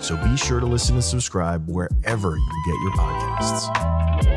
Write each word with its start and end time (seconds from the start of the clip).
so 0.00 0.16
be 0.16 0.36
sure 0.36 0.60
to 0.60 0.66
listen 0.66 0.94
and 0.94 1.04
subscribe 1.04 1.68
wherever 1.68 2.36
you 2.36 2.62
get 2.66 2.74
your 2.82 2.92
podcasts. 2.92 4.35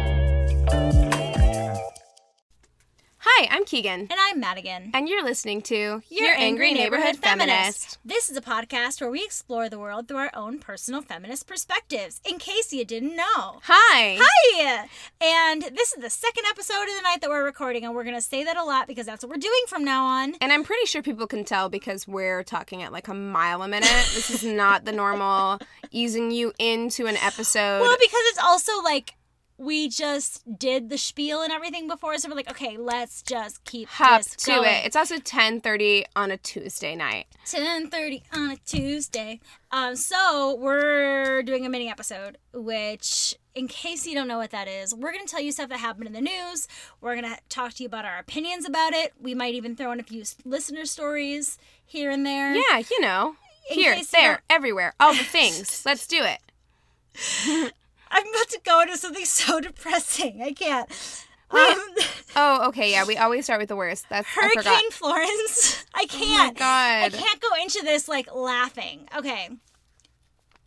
Hi, 3.40 3.48
I'm 3.52 3.64
Keegan. 3.64 4.02
And 4.02 4.16
I'm 4.18 4.42
Madigan. 4.42 4.92
And 4.94 5.08
you're 5.08 5.24
listening 5.24 5.62
to 5.62 5.74
Your, 5.76 6.02
Your 6.10 6.36
Angry 6.36 6.74
Neighborhood 6.74 7.16
Feminist. 7.16 7.98
This 8.04 8.30
is 8.30 8.36
a 8.36 8.42
podcast 8.42 9.00
where 9.00 9.10
we 9.10 9.24
explore 9.24 9.70
the 9.70 9.80
world 9.80 10.10
through 10.10 10.18
our 10.18 10.32
own 10.34 10.60
personal 10.60 11.02
feminist 11.02 11.48
perspectives, 11.48 12.20
in 12.26 12.38
case 12.38 12.74
you 12.74 12.84
didn't 12.84 13.16
know. 13.16 13.62
Hi. 13.64 14.20
Hi! 14.22 14.90
And 15.22 15.62
this 15.62 15.94
is 15.94 16.04
the 16.04 16.10
second 16.10 16.48
episode 16.50 16.82
of 16.82 16.98
the 16.98 17.02
night 17.02 17.22
that 17.22 17.30
we're 17.30 17.46
recording, 17.46 17.86
and 17.86 17.96
we're 17.96 18.04
going 18.04 18.18
to 18.18 18.22
say 18.22 18.44
that 18.44 18.58
a 18.58 18.64
lot 18.66 18.88
because 18.88 19.06
that's 19.06 19.24
what 19.24 19.30
we're 19.30 19.40
doing 19.40 19.64
from 19.70 19.86
now 19.86 20.04
on. 20.04 20.36
And 20.42 20.52
I'm 20.52 20.66
pretty 20.66 20.86
sure 20.86 21.02
people 21.02 21.26
can 21.26 21.46
tell 21.46 21.70
because 21.70 22.06
we're 22.10 22.44
talking 22.44 22.84
at 22.84 22.92
like 22.92 23.08
a 23.08 23.14
mile 23.14 23.62
a 23.62 23.70
minute. 23.70 23.88
this 24.16 24.30
is 24.30 24.44
not 24.44 24.84
the 24.84 24.92
normal 24.92 25.60
easing 25.92 26.32
you 26.32 26.52
into 26.60 27.08
an 27.08 27.16
episode. 27.16 27.80
Well, 27.80 27.96
because 28.02 28.22
it's 28.32 28.40
also 28.40 28.82
like 28.84 29.14
we 29.60 29.90
just 29.90 30.58
did 30.58 30.90
the 30.90 30.98
spiel 30.98 31.42
and 31.42 31.52
everything 31.52 31.88
before, 31.88 32.18
so 32.18 32.30
we're 32.30 32.36
like, 32.36 32.50
okay, 32.50 32.78
let's 32.78 33.22
just 33.22 33.64
keep 33.66 33.90
Hop 33.90 34.22
to 34.22 34.46
going. 34.46 34.64
it. 34.74 34.86
It's 34.86 34.96
also 34.96 35.18
10:30 35.18 36.06
on 36.16 36.32
a 36.32 36.38
Tuesday 36.38 36.96
night. 36.96 37.28
10:30 37.46 38.24
on 38.34 38.52
a 38.52 38.56
Tuesday. 38.66 39.42
Um, 39.72 39.96
so 39.98 40.56
we're 40.60 41.44
doing 41.44 41.66
a 41.66 41.70
mini 41.70 41.90
episode, 41.90 42.38
which, 42.54 43.36
in 43.54 43.68
case 43.68 44.08
you 44.08 44.16
don't 44.16 44.28
know 44.30 44.38
what 44.38 44.52
that 44.52 44.68
is, 44.70 44.96
we're 44.96 45.12
gonna 45.12 45.26
tell 45.26 45.42
you 45.42 45.52
stuff 45.52 45.68
that 45.70 45.80
happened 45.80 46.08
in 46.08 46.14
the 46.14 46.22
news. 46.22 46.68
We're 47.02 47.16
gonna 47.16 47.38
talk 47.50 47.74
to 47.76 47.84
you 47.84 47.88
about 47.88 48.06
our 48.06 48.18
opinions 48.18 48.66
about 48.66 48.94
it. 48.94 49.14
We 49.20 49.36
might 49.36 49.54
even 49.56 49.76
throw 49.76 49.92
in 49.92 50.00
a 50.00 50.04
few 50.04 50.24
listener 50.46 50.86
stories 50.86 51.58
here 51.86 52.10
and 52.10 52.26
there. 52.26 52.56
Yeah, 52.56 52.78
you 52.90 53.02
know. 53.02 53.36
In 53.70 53.76
Here, 53.78 54.02
there, 54.12 54.42
everywhere. 54.50 54.94
All 55.00 55.14
the 55.14 55.24
things. 55.24 55.84
Let's 55.86 56.08
do 56.08 56.24
it. 56.24 57.74
I'm 58.12 58.28
about 58.28 58.50
to 58.50 58.60
go 58.64 58.82
into 58.82 58.98
something 58.98 59.26
so 59.40 59.60
depressing. 59.60 60.42
I 60.42 60.54
can't. 60.54 60.90
Um, 61.52 61.80
Oh, 62.36 62.68
okay, 62.68 62.92
yeah. 62.92 63.06
We 63.06 63.18
always 63.18 63.46
start 63.46 63.60
with 63.60 63.70
the 63.70 63.76
worst. 63.76 64.06
That's 64.08 64.28
I. 64.38 64.42
Hurricane 64.54 64.92
Florence. 64.92 65.84
I 65.96 66.06
can't. 66.06 66.56
Oh 66.58 66.60
God. 66.60 67.06
I 67.06 67.10
can't 67.10 67.42
go 67.42 67.48
into 67.60 67.82
this 67.84 68.08
like 68.08 68.32
laughing. 68.34 69.08
Okay. 69.18 69.50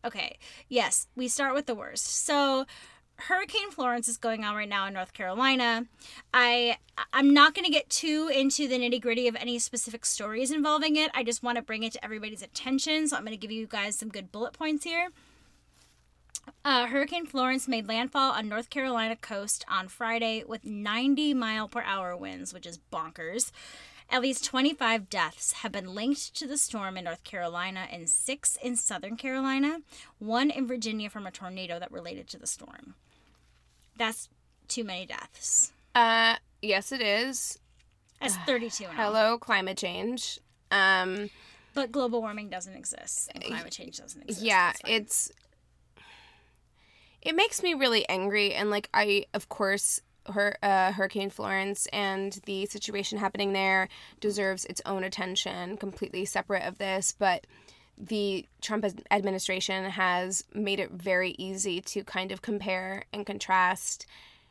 Okay. 0.04 0.38
Yes, 0.68 1.06
we 1.14 1.28
start 1.28 1.54
with 1.54 1.66
the 1.66 1.76
worst. 1.76 2.06
So, 2.26 2.66
Hurricane 3.16 3.70
Florence 3.70 4.08
is 4.08 4.16
going 4.16 4.44
on 4.44 4.56
right 4.56 4.68
now 4.68 4.86
in 4.88 4.94
North 4.94 5.12
Carolina. 5.12 5.86
I 6.34 6.78
I'm 7.12 7.32
not 7.32 7.54
going 7.54 7.64
to 7.64 7.70
get 7.70 7.88
too 7.88 8.28
into 8.34 8.66
the 8.66 8.76
nitty-gritty 8.76 9.28
of 9.28 9.36
any 9.36 9.60
specific 9.60 10.04
stories 10.04 10.50
involving 10.50 10.96
it. 10.96 11.12
I 11.14 11.22
just 11.22 11.44
want 11.44 11.56
to 11.56 11.62
bring 11.62 11.84
it 11.84 11.92
to 11.92 12.04
everybody's 12.04 12.42
attention, 12.42 13.06
so 13.06 13.16
I'm 13.16 13.22
going 13.24 13.38
to 13.38 13.40
give 13.40 13.52
you 13.52 13.68
guys 13.68 13.96
some 13.96 14.08
good 14.08 14.32
bullet 14.32 14.52
points 14.52 14.82
here. 14.84 15.10
Uh, 16.64 16.86
Hurricane 16.86 17.26
Florence 17.26 17.66
made 17.66 17.88
landfall 17.88 18.32
on 18.32 18.48
North 18.48 18.70
Carolina 18.70 19.16
coast 19.16 19.64
on 19.68 19.88
Friday 19.88 20.44
with 20.46 20.64
90 20.64 21.34
mile 21.34 21.68
per 21.68 21.82
hour 21.82 22.16
winds, 22.16 22.52
which 22.54 22.66
is 22.66 22.78
bonkers. 22.92 23.50
At 24.10 24.20
least 24.22 24.44
25 24.44 25.08
deaths 25.08 25.52
have 25.54 25.72
been 25.72 25.94
linked 25.94 26.34
to 26.36 26.46
the 26.46 26.58
storm 26.58 26.96
in 26.96 27.04
North 27.04 27.24
Carolina 27.24 27.86
and 27.90 28.08
six 28.08 28.56
in 28.62 28.76
Southern 28.76 29.16
Carolina, 29.16 29.78
one 30.18 30.50
in 30.50 30.66
Virginia 30.66 31.08
from 31.08 31.26
a 31.26 31.30
tornado 31.30 31.78
that 31.78 31.90
related 31.90 32.28
to 32.28 32.38
the 32.38 32.46
storm. 32.46 32.94
That's 33.96 34.28
too 34.68 34.84
many 34.84 35.06
deaths. 35.06 35.72
Uh, 35.94 36.36
yes, 36.60 36.92
it 36.92 37.00
is. 37.00 37.58
That's 38.20 38.36
32 38.46 38.84
now. 38.84 38.90
Hello, 38.92 39.38
climate 39.38 39.78
change. 39.78 40.38
Um, 40.70 41.30
But 41.74 41.90
global 41.90 42.20
warming 42.20 42.50
doesn't 42.50 42.74
exist 42.74 43.30
and 43.34 43.42
climate 43.42 43.72
change 43.72 43.96
doesn't 43.98 44.22
exist. 44.22 44.42
yeah, 44.44 44.72
it's. 44.86 45.32
It 47.22 47.34
makes 47.36 47.62
me 47.62 47.74
really 47.74 48.06
angry, 48.08 48.52
and 48.52 48.68
like 48.68 48.88
I, 48.92 49.26
of 49.32 49.48
course, 49.48 50.00
her 50.26 50.56
uh, 50.62 50.92
Hurricane 50.92 51.30
Florence 51.30 51.86
and 51.92 52.40
the 52.44 52.66
situation 52.66 53.18
happening 53.18 53.52
there 53.52 53.88
deserves 54.20 54.64
its 54.66 54.80
own 54.84 55.04
attention, 55.04 55.76
completely 55.76 56.24
separate 56.24 56.64
of 56.64 56.78
this. 56.78 57.14
But 57.16 57.46
the 57.98 58.46
Trump 58.60 58.84
administration 59.10 59.84
has 59.84 60.44
made 60.54 60.80
it 60.80 60.90
very 60.90 61.32
easy 61.38 61.80
to 61.82 62.02
kind 62.04 62.32
of 62.32 62.42
compare 62.42 63.04
and 63.12 63.24
contrast 63.26 64.06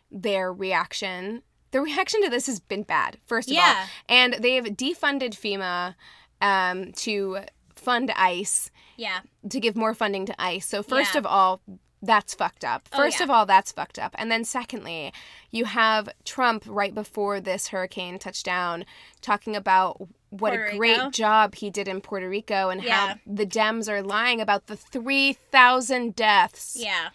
their 0.10 0.52
reaction. 0.54 1.42
The 1.72 1.82
reaction 1.82 2.22
to 2.24 2.30
this 2.30 2.48
has 2.48 2.60
been 2.60 2.84
bad, 2.84 3.18
first 3.26 3.50
of 3.50 3.56
all, 3.58 3.86
and 4.10 4.34
they've 4.36 4.64
defunded 4.64 5.32
FEMA 5.34 5.96
um, 6.42 6.92
to 6.94 7.40
fund 7.76 8.12
ICE 8.16 8.72
yeah. 8.98 9.20
to 9.50 9.60
give 9.60 9.76
more 9.76 9.94
funding 9.94 10.26
to 10.26 10.42
ICE. 10.42 10.66
So 10.66 10.84
first 10.84 11.14
Yeah. 11.16 11.20
of 11.20 11.26
all, 11.26 11.62
that's 12.02 12.34
fucked 12.34 12.64
up. 12.66 12.88
Oh, 12.94 12.98
First 12.98 13.20
yeah. 13.20 13.26
of 13.26 13.30
all, 13.30 13.46
that's 13.46 13.72
fucked 13.72 14.00
up. 14.00 14.16
And 14.18 14.32
then 14.32 14.44
secondly, 14.44 15.14
you 15.52 15.66
have 15.66 16.10
Trump 16.26 16.64
right 16.68 16.94
before 16.94 17.40
this 17.40 17.68
hurricane 17.70 18.18
touchdown 18.20 18.86
talking 19.22 19.56
about 19.56 20.00
what 20.30 20.54
Puerto 20.54 20.72
a 20.74 20.78
great 20.78 20.98
Rico. 20.98 21.10
job 21.12 21.56
he 21.56 21.70
did 21.70 21.88
in 21.88 22.02
Puerto 22.02 22.28
Rico 22.30 22.70
and 22.70 22.82
Yeah. 22.84 23.08
how 23.10 23.16
the 23.28 23.46
Dems 23.46 23.88
are 23.90 24.02
lying 24.02 24.40
about 24.42 24.68
the 24.68 24.78
3,000 24.78 26.16
deaths 26.16 26.76
Yeah. 26.80 27.10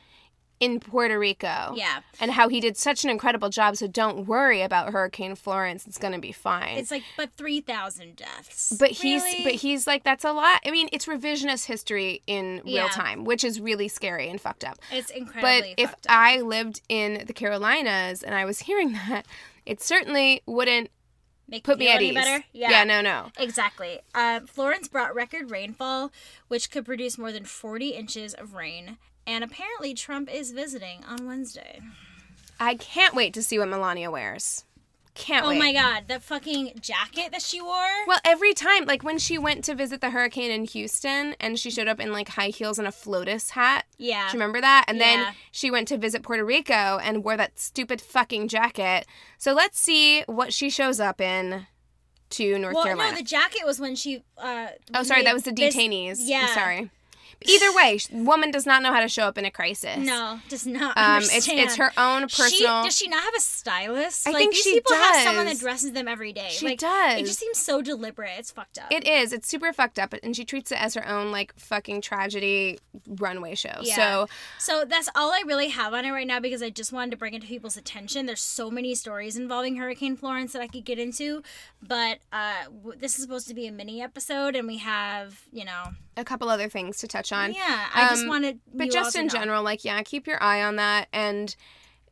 In 0.58 0.80
Puerto 0.80 1.18
Rico. 1.18 1.74
Yeah. 1.76 2.00
And 2.18 2.30
how 2.30 2.48
he 2.48 2.60
did 2.60 2.76
such 2.76 3.04
an 3.04 3.10
incredible 3.10 3.50
job. 3.50 3.76
So 3.76 3.86
don't 3.86 4.26
worry 4.26 4.62
about 4.62 4.92
Hurricane 4.92 5.34
Florence. 5.34 5.86
It's 5.86 5.98
going 5.98 6.14
to 6.14 6.18
be 6.18 6.32
fine. 6.32 6.78
It's 6.78 6.90
like, 6.90 7.02
but 7.16 7.30
3,000 7.36 8.16
deaths. 8.16 8.74
But 8.78 8.90
he's 8.92 9.22
Really? 9.22 9.44
but 9.44 9.52
he's 9.54 9.86
like 9.86 10.02
that's 10.04 10.24
a 10.24 10.32
lot. 10.32 10.60
I 10.66 10.70
mean, 10.70 10.88
it's 10.92 11.06
revisionist 11.06 11.66
history 11.66 12.22
in 12.26 12.62
real 12.64 12.88
time, 12.88 13.24
which 13.24 13.44
is 13.44 13.60
really 13.60 13.88
scary 13.88 14.28
and 14.30 14.40
fucked 14.40 14.64
up. 14.64 14.78
It's 14.90 15.08
But 15.08 15.16
incredibly 15.18 15.74
if 15.76 15.90
fucked 15.90 16.06
up. 16.06 16.12
I 16.16 16.40
lived 16.40 16.80
in 16.88 17.24
the 17.26 17.32
Carolinas 17.34 18.22
and 18.22 18.34
I 18.34 18.44
was 18.44 18.60
hearing 18.66 18.92
that, 18.92 19.26
it 19.66 19.82
certainly 19.82 20.42
wouldn't 20.46 20.90
Make 21.48 21.64
put 21.64 21.78
me 21.78 21.84
feel 21.84 21.92
at 21.92 21.96
any 21.98 22.08
ease. 22.08 22.14
better? 22.14 22.44
yeah, 22.52 22.82
no, 22.84 23.00
no. 23.02 23.30
Exactly. 23.38 24.00
Uh, 24.14 24.40
Florence 24.46 24.88
brought 24.88 25.14
record 25.14 25.50
rainfall, 25.50 26.10
which 26.48 26.70
could 26.70 26.84
produce 26.84 27.18
more 27.18 27.30
than 27.30 27.44
40 27.44 27.90
inches 27.90 28.32
of 28.34 28.54
rain. 28.54 28.96
And 29.26 29.42
apparently, 29.42 29.92
Trump 29.94 30.32
is 30.32 30.52
visiting 30.52 31.02
on 31.04 31.26
Wednesday. 31.26 31.80
I 32.60 32.74
can't 32.76 33.14
wait 33.14 33.34
to 33.34 33.42
see 33.42 33.58
what 33.58 33.68
Melania 33.68 34.10
wears. 34.10 34.64
can't 35.14 35.44
Oh 35.44 35.48
wait. 35.48 35.58
my 35.58 35.72
god, 35.72 36.04
that 36.08 36.22
fucking 36.22 36.72
jacket 36.80 37.32
that 37.32 37.42
she 37.42 37.60
wore. 37.60 38.06
Well, 38.06 38.20
every 38.24 38.52
time, 38.54 38.84
like 38.84 39.02
when 39.02 39.18
she 39.18 39.36
went 39.38 39.64
to 39.64 39.74
visit 39.74 40.00
the 40.00 40.10
hurricane 40.10 40.50
in 40.50 40.64
Houston 40.64 41.34
and 41.40 41.58
she 41.58 41.70
showed 41.70 41.88
up 41.88 41.98
in 42.00 42.12
like 42.12 42.28
high 42.28 42.48
heels 42.48 42.78
and 42.78 42.86
a 42.86 42.92
FLOTUS 42.92 43.50
hat. 43.50 43.84
yeah. 43.98 44.26
Do 44.30 44.36
you 44.36 44.40
remember 44.40 44.60
that? 44.60 44.84
And 44.88 44.98
Yeah. 44.98 45.04
then 45.24 45.34
she 45.50 45.70
went 45.70 45.88
to 45.88 45.96
visit 45.98 46.22
Puerto 46.22 46.44
Rico 46.44 46.98
and 47.02 47.24
wore 47.24 47.36
that 47.36 47.58
stupid 47.58 48.00
fucking 48.00 48.48
jacket. 48.48 49.06
So 49.38 49.52
let's 49.54 49.78
see 49.80 50.22
what 50.26 50.52
she 50.52 50.70
shows 50.70 51.00
up 51.00 51.20
in 51.20 51.66
to 52.30 52.58
North 52.58 52.74
well, 52.74 52.84
Carolina. 52.84 53.12
no, 53.12 53.16
the 53.18 53.22
jacket 53.24 53.62
was 53.64 53.78
when 53.80 53.96
she. 53.96 54.22
Uh, 54.36 54.66
oh, 54.94 55.02
sorry, 55.02 55.22
that 55.24 55.32
was 55.34 55.44
the 55.44 55.52
this- 55.52 55.74
detainees. 55.76 56.20
I'm 56.20 56.26
yeah. 56.26 56.54
sorry. 56.54 56.90
Either 57.44 57.72
way, 57.74 57.98
woman 58.10 58.50
does 58.50 58.66
not 58.66 58.82
know 58.82 58.92
how 58.92 59.00
to 59.00 59.08
show 59.08 59.24
up 59.24 59.36
in 59.38 59.44
a 59.44 59.50
crisis. 59.50 59.98
No, 59.98 60.40
does 60.48 60.66
not 60.66 60.96
Um, 60.96 61.22
it's 61.22 61.48
it's 61.48 61.76
her 61.76 61.92
own 61.98 62.28
She, 62.28 62.42
personal. 62.42 62.84
does 62.84 62.96
she 62.96 63.08
not 63.08 63.22
have 63.22 63.34
a 63.36 63.40
stylist? 63.40 64.26
I 64.26 64.30
like, 64.30 64.38
think 64.40 64.54
these 64.54 64.62
she 64.64 64.74
people 64.74 64.94
have 64.96 65.22
someone 65.22 65.46
that 65.46 65.58
dresses 65.58 65.92
them 65.92 66.08
every 66.08 66.32
day. 66.32 66.48
She 66.50 66.66
like, 66.66 66.78
does. 66.78 67.20
It 67.20 67.26
just 67.26 67.38
seems 67.38 67.58
so 67.58 67.82
deliberate. 67.82 68.32
It's 68.38 68.50
fucked 68.50 68.78
up. 68.78 68.90
It 68.90 69.06
is. 69.06 69.32
It's 69.32 69.48
super 69.48 69.72
fucked 69.72 69.98
up, 69.98 70.14
and 70.22 70.34
she 70.34 70.44
treats 70.44 70.72
it 70.72 70.80
as 70.82 70.94
her 70.94 71.06
own 71.06 71.30
like 71.30 71.54
fucking 71.58 72.00
tragedy 72.00 72.78
runway 73.06 73.54
show. 73.54 73.80
Yeah. 73.82 73.94
So 73.96 74.28
So 74.58 74.84
that's 74.84 75.08
all 75.14 75.30
I 75.32 75.42
really 75.46 75.68
have 75.68 75.92
on 75.94 76.04
it 76.04 76.10
right 76.12 76.26
now 76.26 76.40
because 76.40 76.62
I 76.62 76.70
just 76.70 76.92
wanted 76.92 77.10
to 77.12 77.16
bring 77.16 77.34
it 77.34 77.42
to 77.42 77.46
people's 77.48 77.76
attention. 77.76 78.26
There's 78.26 78.40
so 78.40 78.70
many 78.70 78.94
stories 78.94 79.36
involving 79.36 79.76
Hurricane 79.76 80.16
Florence 80.16 80.52
that 80.54 80.62
I 80.62 80.68
could 80.68 80.84
get 80.84 80.98
into, 80.98 81.42
but 81.82 82.18
uh, 82.32 82.64
w- 82.82 82.98
this 82.98 83.16
is 83.16 83.22
supposed 83.22 83.46
to 83.48 83.54
be 83.54 83.66
a 83.66 83.72
mini 83.72 84.00
episode, 84.02 84.56
and 84.56 84.66
we 84.66 84.78
have, 84.78 85.42
you 85.52 85.64
know, 85.64 85.84
a 86.16 86.24
couple 86.24 86.48
other 86.48 86.68
things 86.68 86.98
to 86.98 87.06
touch 87.06 87.30
on. 87.32 87.35
Yeah. 87.54 87.86
I 87.94 88.08
just 88.10 88.22
Um, 88.22 88.28
wanted, 88.28 88.60
But 88.72 88.90
just 88.90 89.16
in 89.16 89.28
general, 89.28 89.62
like 89.62 89.84
yeah, 89.84 90.00
keep 90.02 90.26
your 90.26 90.42
eye 90.42 90.62
on 90.62 90.76
that, 90.76 91.08
and 91.12 91.54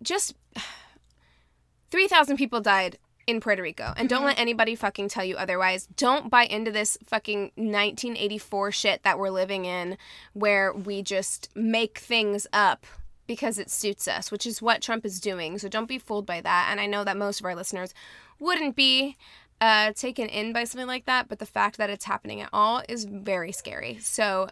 just 0.03 0.35
three 1.91 2.09
thousand 2.09 2.37
people 2.37 2.61
died 2.61 2.99
in 3.27 3.41
Puerto 3.41 3.63
Rico, 3.63 3.85
and 3.97 3.97
Mm-hmm. 3.97 4.07
don't 4.09 4.25
let 4.27 4.39
anybody 4.39 4.75
fucking 4.75 5.09
tell 5.09 5.25
you 5.25 5.37
otherwise. 5.37 5.87
Don't 5.97 6.29
buy 6.31 6.45
into 6.45 6.71
this 6.71 6.99
fucking 7.07 7.53
1984 7.57 8.73
shit 8.73 9.03
that 9.03 9.19
we're 9.19 9.31
living 9.31 9.65
in, 9.65 9.97
where 10.35 10.73
we 10.75 11.03
just 11.03 11.49
make 11.55 11.99
things 11.99 12.47
up 12.53 12.85
because 13.27 13.59
it 13.59 13.71
suits 13.71 14.07
us, 14.07 14.31
which 14.31 14.45
is 14.45 14.61
what 14.61 14.83
Trump 14.83 15.07
is 15.07 15.19
doing. 15.21 15.59
So 15.59 15.69
don't 15.71 15.89
be 15.89 15.99
fooled 15.99 16.27
by 16.27 16.43
that. 16.43 16.69
And 16.71 16.79
I 16.79 16.85
know 16.85 17.05
that 17.05 17.17
most 17.17 17.41
of 17.41 17.47
our 17.47 17.55
listeners 17.55 17.95
wouldn't 18.39 18.77
be 18.77 19.17
uh, 19.63 19.93
taken 19.95 20.29
in 20.29 20.53
by 20.53 20.65
something 20.65 20.87
like 20.87 21.07
that, 21.07 21.27
but 21.27 21.39
the 21.39 21.47
fact 21.47 21.79
that 21.79 21.89
it's 21.89 22.05
happening 22.05 22.43
at 22.43 22.51
all 22.53 22.83
is 22.87 23.07
very 23.07 23.53
scary. 23.53 23.97
So 24.03 24.49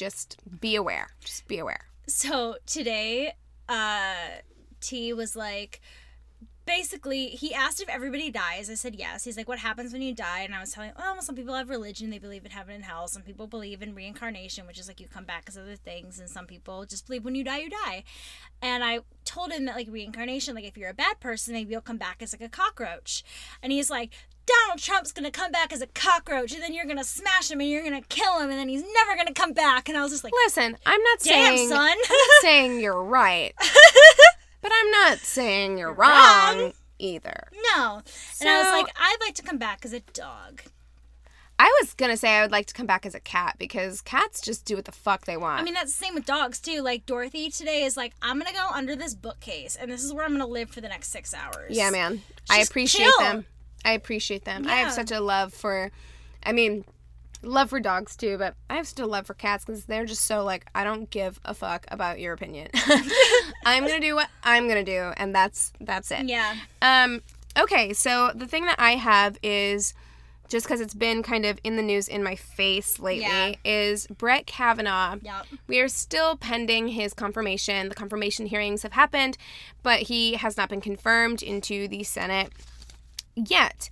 just 0.00 0.38
be 0.62 0.76
aware. 0.76 1.08
Just 1.20 1.46
be 1.46 1.58
aware. 1.58 1.84
So 2.06 2.56
today, 2.64 3.34
uh, 3.68 4.40
T 4.80 5.12
was 5.12 5.36
like, 5.36 5.82
basically, 6.66 7.28
he 7.28 7.54
asked 7.54 7.80
if 7.80 7.88
everybody 7.88 8.30
dies. 8.30 8.70
I 8.70 8.74
said 8.74 8.94
yes. 8.94 9.24
He's 9.24 9.36
like, 9.36 9.48
what 9.48 9.58
happens 9.58 9.92
when 9.92 10.02
you 10.02 10.14
die? 10.14 10.40
And 10.40 10.54
I 10.54 10.60
was 10.60 10.72
telling, 10.72 10.92
well, 10.98 11.20
some 11.22 11.34
people 11.34 11.54
have 11.54 11.68
religion. 11.68 12.10
They 12.10 12.18
believe 12.18 12.44
in 12.44 12.50
heaven 12.50 12.74
and 12.74 12.84
hell. 12.84 13.08
Some 13.08 13.22
people 13.22 13.46
believe 13.46 13.82
in 13.82 13.94
reincarnation, 13.94 14.66
which 14.66 14.78
is 14.78 14.88
like 14.88 15.00
you 15.00 15.08
come 15.08 15.24
back 15.24 15.44
as 15.48 15.58
other 15.58 15.76
things. 15.76 16.18
And 16.18 16.28
some 16.28 16.46
people 16.46 16.84
just 16.84 17.06
believe 17.06 17.24
when 17.24 17.34
you 17.34 17.44
die, 17.44 17.58
you 17.58 17.70
die. 17.70 18.04
And 18.62 18.84
I 18.84 19.00
told 19.24 19.52
him 19.52 19.64
that 19.66 19.76
like 19.76 19.88
reincarnation, 19.90 20.54
like 20.54 20.64
if 20.64 20.76
you're 20.76 20.90
a 20.90 20.94
bad 20.94 21.20
person, 21.20 21.54
maybe 21.54 21.72
you'll 21.72 21.80
come 21.80 21.98
back 21.98 22.22
as 22.22 22.32
like 22.32 22.42
a 22.42 22.48
cockroach. 22.48 23.24
And 23.62 23.72
he's 23.72 23.90
like, 23.90 24.14
Donald 24.46 24.80
Trump's 24.80 25.12
gonna 25.12 25.30
come 25.30 25.52
back 25.52 25.72
as 25.72 25.80
a 25.80 25.86
cockroach, 25.86 26.52
and 26.52 26.62
then 26.62 26.74
you're 26.74 26.86
gonna 26.86 27.04
smash 27.04 27.50
him, 27.50 27.60
and 27.60 27.70
you're 27.70 27.84
gonna 27.84 28.02
kill 28.02 28.38
him, 28.40 28.50
and 28.50 28.58
then 28.58 28.68
he's 28.68 28.82
never 28.94 29.16
gonna 29.16 29.32
come 29.32 29.52
back. 29.52 29.88
And 29.88 29.96
I 29.96 30.02
was 30.02 30.10
just 30.10 30.24
like, 30.24 30.32
Listen, 30.44 30.76
I'm 30.86 31.02
not 31.02 31.20
damn, 31.20 31.56
saying 31.56 31.68
son. 31.68 31.88
I'm 31.88 31.96
not 31.96 32.42
saying 32.42 32.80
you're 32.80 33.02
right, 33.02 33.54
but 34.60 34.72
I'm 34.74 34.90
not 34.90 35.18
saying 35.18 35.78
you're 35.78 35.92
wrong, 35.92 36.58
wrong. 36.58 36.72
either. 36.98 37.48
No. 37.74 38.02
and 38.40 38.48
I 38.48 38.58
was 38.62 38.70
like, 38.70 38.94
I'd 38.98 39.18
like 39.20 39.34
to 39.36 39.42
come 39.42 39.58
back 39.58 39.84
as 39.84 39.92
a 39.92 40.00
dog. 40.00 40.62
I 41.58 41.70
was 41.82 41.92
gonna 41.92 42.16
say 42.16 42.30
I 42.30 42.40
would 42.40 42.52
like 42.52 42.64
to 42.68 42.74
come 42.74 42.86
back 42.86 43.04
as 43.04 43.14
a 43.14 43.20
cat 43.20 43.56
because 43.58 44.00
cats 44.00 44.40
just 44.40 44.64
do 44.64 44.76
what 44.76 44.86
the 44.86 44.92
fuck 44.92 45.26
they 45.26 45.36
want. 45.36 45.60
I 45.60 45.62
mean, 45.62 45.74
that's 45.74 45.94
the 45.94 46.04
same 46.04 46.14
with 46.14 46.24
dogs, 46.24 46.58
too. 46.58 46.80
Like, 46.80 47.04
Dorothy 47.04 47.50
today 47.50 47.84
is 47.84 47.98
like, 47.98 48.14
I'm 48.22 48.38
going 48.38 48.50
to 48.50 48.54
go 48.54 48.66
under 48.72 48.96
this 48.96 49.14
bookcase, 49.14 49.76
and 49.76 49.92
this 49.92 50.02
is 50.02 50.14
where 50.14 50.24
I'm 50.24 50.30
going 50.30 50.40
to 50.40 50.46
live 50.46 50.70
for 50.70 50.80
the 50.80 50.88
next 50.88 51.10
six 51.10 51.34
hours. 51.34 51.76
yeah, 51.76 51.90
man, 51.90 52.22
I 52.48 52.60
appreciate 52.60 53.04
chill. 53.04 53.18
them. 53.18 53.44
I 53.84 53.92
appreciate 53.92 54.46
them. 54.46 54.66
I 54.66 54.76
have 54.76 54.92
such 54.92 55.10
a 55.10 55.20
love 55.20 55.52
for, 55.52 55.90
I 56.42 56.52
mean, 56.52 56.84
love 57.42 57.70
for 57.70 57.80
dogs 57.80 58.16
too, 58.16 58.36
but 58.38 58.54
I 58.68 58.76
have 58.76 58.86
still 58.86 59.08
love 59.08 59.26
for 59.26 59.34
cats 59.34 59.64
because 59.64 59.84
they're 59.84 60.06
just 60.06 60.24
so 60.26 60.44
like 60.44 60.66
I 60.74 60.84
don't 60.84 61.08
give 61.10 61.40
a 61.44 61.54
fuck 61.54 61.86
about 61.90 62.20
your 62.20 62.32
opinion. 62.34 62.68
I'm 63.64 63.84
gonna 63.86 64.00
do 64.00 64.14
what 64.14 64.28
I'm 64.42 64.68
gonna 64.68 64.84
do, 64.84 65.12
and 65.16 65.34
that's 65.34 65.72
that's 65.80 66.10
it. 66.10 66.26
Yeah. 66.26 66.54
Um, 66.82 67.22
okay, 67.58 67.92
so 67.92 68.32
the 68.34 68.46
thing 68.46 68.64
that 68.66 68.76
I 68.78 68.92
have 68.96 69.38
is 69.42 69.94
just 70.48 70.66
because 70.66 70.80
it's 70.80 70.94
been 70.94 71.22
kind 71.22 71.46
of 71.46 71.60
in 71.62 71.76
the 71.76 71.82
news 71.82 72.08
in 72.08 72.24
my 72.24 72.34
face 72.34 72.98
lately 72.98 73.22
Yeah. 73.22 73.52
is 73.64 74.08
Brett 74.08 74.46
Kavanaugh. 74.46 75.16
Yep. 75.22 75.46
We 75.68 75.78
are 75.78 75.86
still 75.86 76.36
pending 76.36 76.88
his 76.88 77.14
confirmation. 77.14 77.88
The 77.88 77.94
confirmation 77.94 78.46
hearings 78.46 78.82
have 78.82 78.92
happened, 78.92 79.36
but 79.84 80.00
he 80.00 80.34
has 80.34 80.56
not 80.56 80.68
been 80.68 80.80
confirmed 80.80 81.40
into 81.40 81.86
the 81.86 82.02
Senate 82.02 82.50
yet. 83.36 83.88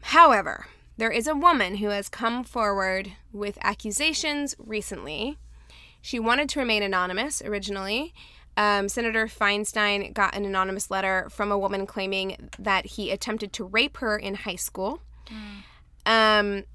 However, 0.00 0.66
there 1.02 1.10
is 1.10 1.26
a 1.26 1.34
woman 1.34 1.78
who 1.78 1.88
has 1.88 2.08
come 2.08 2.44
forward 2.44 3.10
with 3.32 3.58
accusations 3.60 4.54
recently. 4.56 5.36
She 6.00 6.20
wanted 6.20 6.48
to 6.50 6.60
remain 6.60 6.80
anonymous 6.84 7.42
originally. 7.42 8.14
Um, 8.56 8.88
Senator 8.88 9.26
Feinstein 9.26 10.14
got 10.14 10.36
an 10.36 10.44
anonymous 10.44 10.92
letter 10.92 11.26
from 11.28 11.50
a 11.50 11.58
woman 11.58 11.86
claiming 11.86 12.50
that 12.56 12.86
he 12.86 13.10
attempted 13.10 13.52
to 13.54 13.64
rape 13.64 13.96
her 13.96 14.16
in 14.16 14.36
high 14.36 14.54
school. 14.54 15.02
Um, 16.06 16.66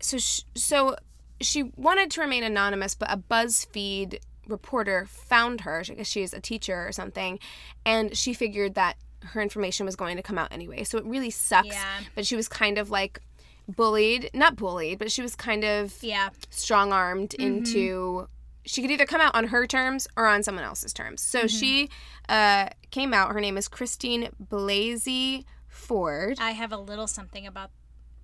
so, 0.00 0.16
sh- 0.16 0.44
so 0.54 0.96
she 1.42 1.64
wanted 1.76 2.10
to 2.12 2.22
remain 2.22 2.44
anonymous, 2.44 2.94
but 2.94 3.12
a 3.12 3.18
BuzzFeed 3.18 4.20
reporter 4.48 5.04
found 5.04 5.60
her. 5.60 5.84
I 5.86 5.92
guess 5.92 6.06
she's 6.06 6.32
a 6.32 6.40
teacher 6.40 6.88
or 6.88 6.92
something, 6.92 7.38
and 7.84 8.16
she 8.16 8.32
figured 8.32 8.74
that 8.76 8.96
her 9.22 9.42
information 9.42 9.84
was 9.84 9.96
going 9.96 10.16
to 10.16 10.22
come 10.22 10.38
out 10.38 10.50
anyway. 10.50 10.82
So 10.84 10.96
it 10.96 11.04
really 11.04 11.28
sucks. 11.28 11.68
Yeah. 11.68 12.00
But 12.14 12.24
she 12.24 12.36
was 12.36 12.48
kind 12.48 12.78
of 12.78 12.90
like 12.90 13.20
bullied, 13.76 14.30
not 14.34 14.56
bullied, 14.56 14.98
but 14.98 15.10
she 15.10 15.22
was 15.22 15.34
kind 15.34 15.64
of 15.64 15.96
Yeah. 16.02 16.30
strong 16.50 16.92
armed 16.92 17.34
into 17.34 18.28
she 18.64 18.82
could 18.82 18.90
either 18.90 19.06
come 19.06 19.20
out 19.20 19.34
on 19.34 19.48
her 19.48 19.66
terms 19.66 20.06
or 20.16 20.26
on 20.26 20.42
someone 20.42 20.64
else's 20.64 20.92
terms. 20.92 21.22
So 21.22 21.46
she 21.46 21.88
uh, 22.28 22.68
came 22.90 23.14
out. 23.14 23.32
Her 23.32 23.40
name 23.40 23.56
is 23.56 23.68
Christine 23.68 24.28
Blasey 24.42 25.44
Ford. 25.66 26.38
I 26.40 26.50
have 26.50 26.70
a 26.70 26.76
little 26.76 27.06
something 27.06 27.46
about 27.46 27.70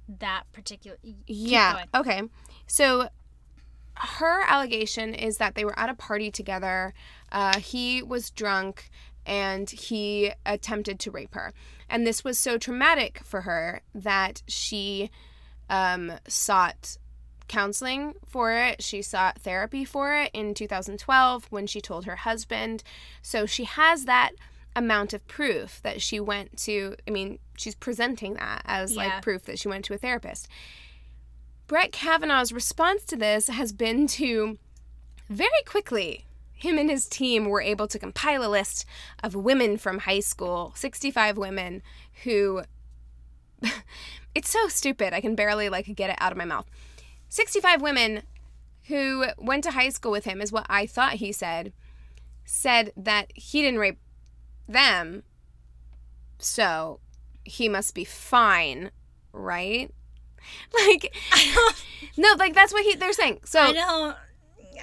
that 0.08 0.44
particular. 0.52 0.98
keep 1.02 1.16
yeah. 1.26 1.72
going. 1.72 1.86
Okay. 1.94 2.22
So 2.66 3.08
her 3.94 4.42
allegation 4.46 5.14
is 5.14 5.38
that 5.38 5.54
they 5.54 5.64
were 5.64 5.78
at 5.78 5.88
a 5.88 5.94
party 5.94 6.30
together. 6.30 6.92
Uh, 7.32 7.58
he 7.58 8.02
was 8.02 8.30
drunk 8.30 8.90
and 9.24 9.68
he 9.70 10.32
attempted 10.44 11.00
to 11.00 11.10
rape 11.10 11.34
her. 11.34 11.52
And 11.88 12.06
this 12.06 12.22
was 12.22 12.38
so 12.38 12.58
traumatic 12.58 13.20
for 13.24 13.42
her 13.42 13.80
that 13.94 14.42
she 14.46 15.10
um, 15.70 16.12
sought 16.28 16.96
counseling 17.48 18.14
for 18.26 18.52
it. 18.52 18.82
She 18.82 19.02
sought 19.02 19.38
therapy 19.40 19.84
for 19.84 20.14
it 20.16 20.30
in 20.34 20.52
2012 20.54 21.46
when 21.50 21.66
she 21.66 21.80
told 21.80 22.04
her 22.04 22.16
husband. 22.16 22.82
So 23.22 23.46
she 23.46 23.64
has 23.64 24.04
that 24.04 24.32
amount 24.74 25.12
of 25.12 25.26
proof 25.28 25.80
that 25.82 26.02
she 26.02 26.18
went 26.20 26.56
to. 26.58 26.96
I 27.06 27.10
mean, 27.10 27.38
she's 27.56 27.74
presenting 27.74 28.34
that 28.34 28.62
as 28.64 28.94
Yeah. 28.94 29.04
like 29.04 29.22
proof 29.22 29.44
that 29.44 29.58
she 29.58 29.68
went 29.68 29.84
to 29.86 29.94
a 29.94 29.98
therapist. 29.98 30.48
Brett 31.66 31.92
Kavanaugh's 31.92 32.52
response 32.52 33.04
to 33.06 33.16
this 33.16 33.48
has 33.48 33.72
been 33.72 34.06
to 34.08 34.58
very 35.28 35.50
quickly, 35.66 36.24
him 36.52 36.78
and 36.78 36.88
his 36.88 37.06
team 37.08 37.46
were 37.46 37.60
able 37.60 37.88
to 37.88 37.98
compile 37.98 38.44
a 38.44 38.48
list 38.50 38.84
of 39.22 39.34
women 39.34 39.76
from 39.76 40.00
high 40.00 40.20
school, 40.20 40.72
65 40.76 41.36
women 41.36 41.82
who 42.24 42.62
it's 44.36 44.50
so 44.50 44.68
stupid. 44.68 45.14
I 45.14 45.22
can 45.22 45.34
barely 45.34 45.70
like 45.70 45.86
get 45.96 46.10
it 46.10 46.16
out 46.20 46.30
of 46.30 46.36
my 46.36 46.44
mouth. 46.44 46.66
65 47.30 47.80
women 47.80 48.22
who 48.88 49.24
went 49.38 49.64
to 49.64 49.70
high 49.70 49.88
school 49.88 50.12
with 50.12 50.26
him 50.26 50.42
is 50.42 50.52
what 50.52 50.66
I 50.68 50.84
thought 50.84 51.14
he 51.14 51.32
said. 51.32 51.72
Said 52.44 52.92
that 52.98 53.32
he 53.34 53.62
didn't 53.62 53.80
rape 53.80 53.98
them. 54.68 55.22
So 56.38 57.00
he 57.44 57.66
must 57.66 57.94
be 57.94 58.04
fine, 58.04 58.90
right? 59.32 59.90
Like 60.72 61.12
No, 62.16 62.34
like 62.38 62.54
that's 62.54 62.72
what 62.72 62.84
he 62.84 62.94
they're 62.94 63.12
saying. 63.14 63.40
So 63.44 63.60
I 63.60 63.72
don't. 63.72 64.16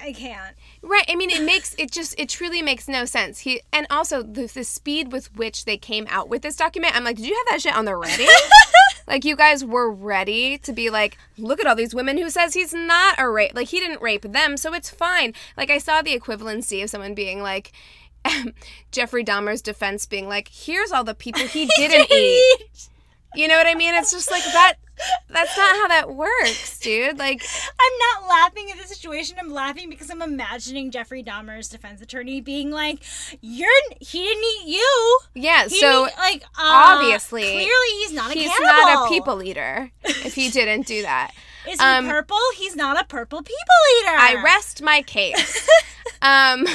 I 0.00 0.12
can't. 0.12 0.54
Right. 0.82 1.04
I 1.08 1.14
mean, 1.14 1.30
it 1.30 1.42
makes 1.42 1.74
it 1.78 1.90
just 1.90 2.18
it 2.18 2.28
truly 2.28 2.62
makes 2.62 2.88
no 2.88 3.04
sense. 3.04 3.40
He 3.40 3.60
and 3.72 3.86
also 3.90 4.22
the 4.22 4.46
the 4.46 4.64
speed 4.64 5.12
with 5.12 5.34
which 5.36 5.64
they 5.64 5.76
came 5.76 6.06
out 6.08 6.28
with 6.28 6.42
this 6.42 6.56
document. 6.56 6.96
I'm 6.96 7.04
like, 7.04 7.16
did 7.16 7.26
you 7.26 7.34
have 7.34 7.46
that 7.54 7.62
shit 7.62 7.76
on 7.76 7.84
the 7.84 7.96
ready? 7.96 8.26
like 9.06 9.24
you 9.24 9.36
guys 9.36 9.64
were 9.64 9.90
ready 9.90 10.58
to 10.58 10.72
be 10.72 10.90
like, 10.90 11.18
look 11.38 11.60
at 11.60 11.66
all 11.66 11.76
these 11.76 11.94
women 11.94 12.18
who 12.18 12.30
says 12.30 12.54
he's 12.54 12.74
not 12.74 13.16
a 13.18 13.28
rape. 13.28 13.52
Like 13.54 13.68
he 13.68 13.80
didn't 13.80 14.02
rape 14.02 14.22
them, 14.22 14.56
so 14.56 14.74
it's 14.74 14.90
fine. 14.90 15.34
Like 15.56 15.70
I 15.70 15.78
saw 15.78 16.02
the 16.02 16.18
equivalency 16.18 16.82
of 16.82 16.90
someone 16.90 17.14
being 17.14 17.42
like. 17.42 17.72
Jeffrey 18.90 19.22
Dahmer's 19.22 19.60
defense 19.60 20.06
being 20.06 20.28
like, 20.28 20.48
"Here's 20.48 20.92
all 20.92 21.04
the 21.04 21.14
people 21.14 21.42
he 21.42 21.68
didn't 21.76 22.10
eat." 22.10 22.88
You 23.34 23.48
know 23.48 23.56
what 23.56 23.66
I 23.66 23.74
mean? 23.74 23.94
It's 23.94 24.10
just 24.10 24.30
like 24.30 24.44
that. 24.44 24.74
That's 25.28 25.56
not 25.56 25.74
how 25.76 25.88
that 25.88 26.14
works, 26.14 26.78
dude. 26.78 27.18
Like, 27.18 27.44
I'm 27.80 28.22
not 28.22 28.28
laughing 28.28 28.70
at 28.70 28.80
the 28.80 28.86
situation. 28.86 29.36
I'm 29.40 29.50
laughing 29.50 29.90
because 29.90 30.08
I'm 30.08 30.22
imagining 30.22 30.92
Jeffrey 30.92 31.22
Dahmer's 31.22 31.68
defense 31.68 32.00
attorney 32.00 32.40
being 32.40 32.70
like, 32.70 33.02
"You're 33.40 33.68
he 34.00 34.20
didn't 34.22 34.44
eat 34.44 34.76
you." 34.76 35.18
yeah. 35.34 35.64
He 35.64 35.80
So 35.80 36.06
like 36.16 36.44
uh, 36.44 36.98
obviously, 37.00 37.42
clearly 37.42 37.90
he's 38.02 38.12
not 38.12 38.30
a 38.30 38.34
he's 38.34 38.48
cannibal. 38.48 38.94
not 38.94 39.06
a 39.06 39.08
people 39.08 39.42
eater 39.42 39.90
if 40.04 40.34
he 40.34 40.48
didn't 40.50 40.86
do 40.86 41.02
that. 41.02 41.32
Is 41.68 41.80
he 41.80 41.86
um, 41.86 42.06
purple? 42.06 42.38
He's 42.56 42.76
not 42.76 43.00
a 43.00 43.04
purple 43.04 43.42
people 43.42 43.56
eater. 44.00 44.16
I 44.16 44.42
rest 44.44 44.82
my 44.82 45.02
case. 45.02 45.68
um, 46.22 46.66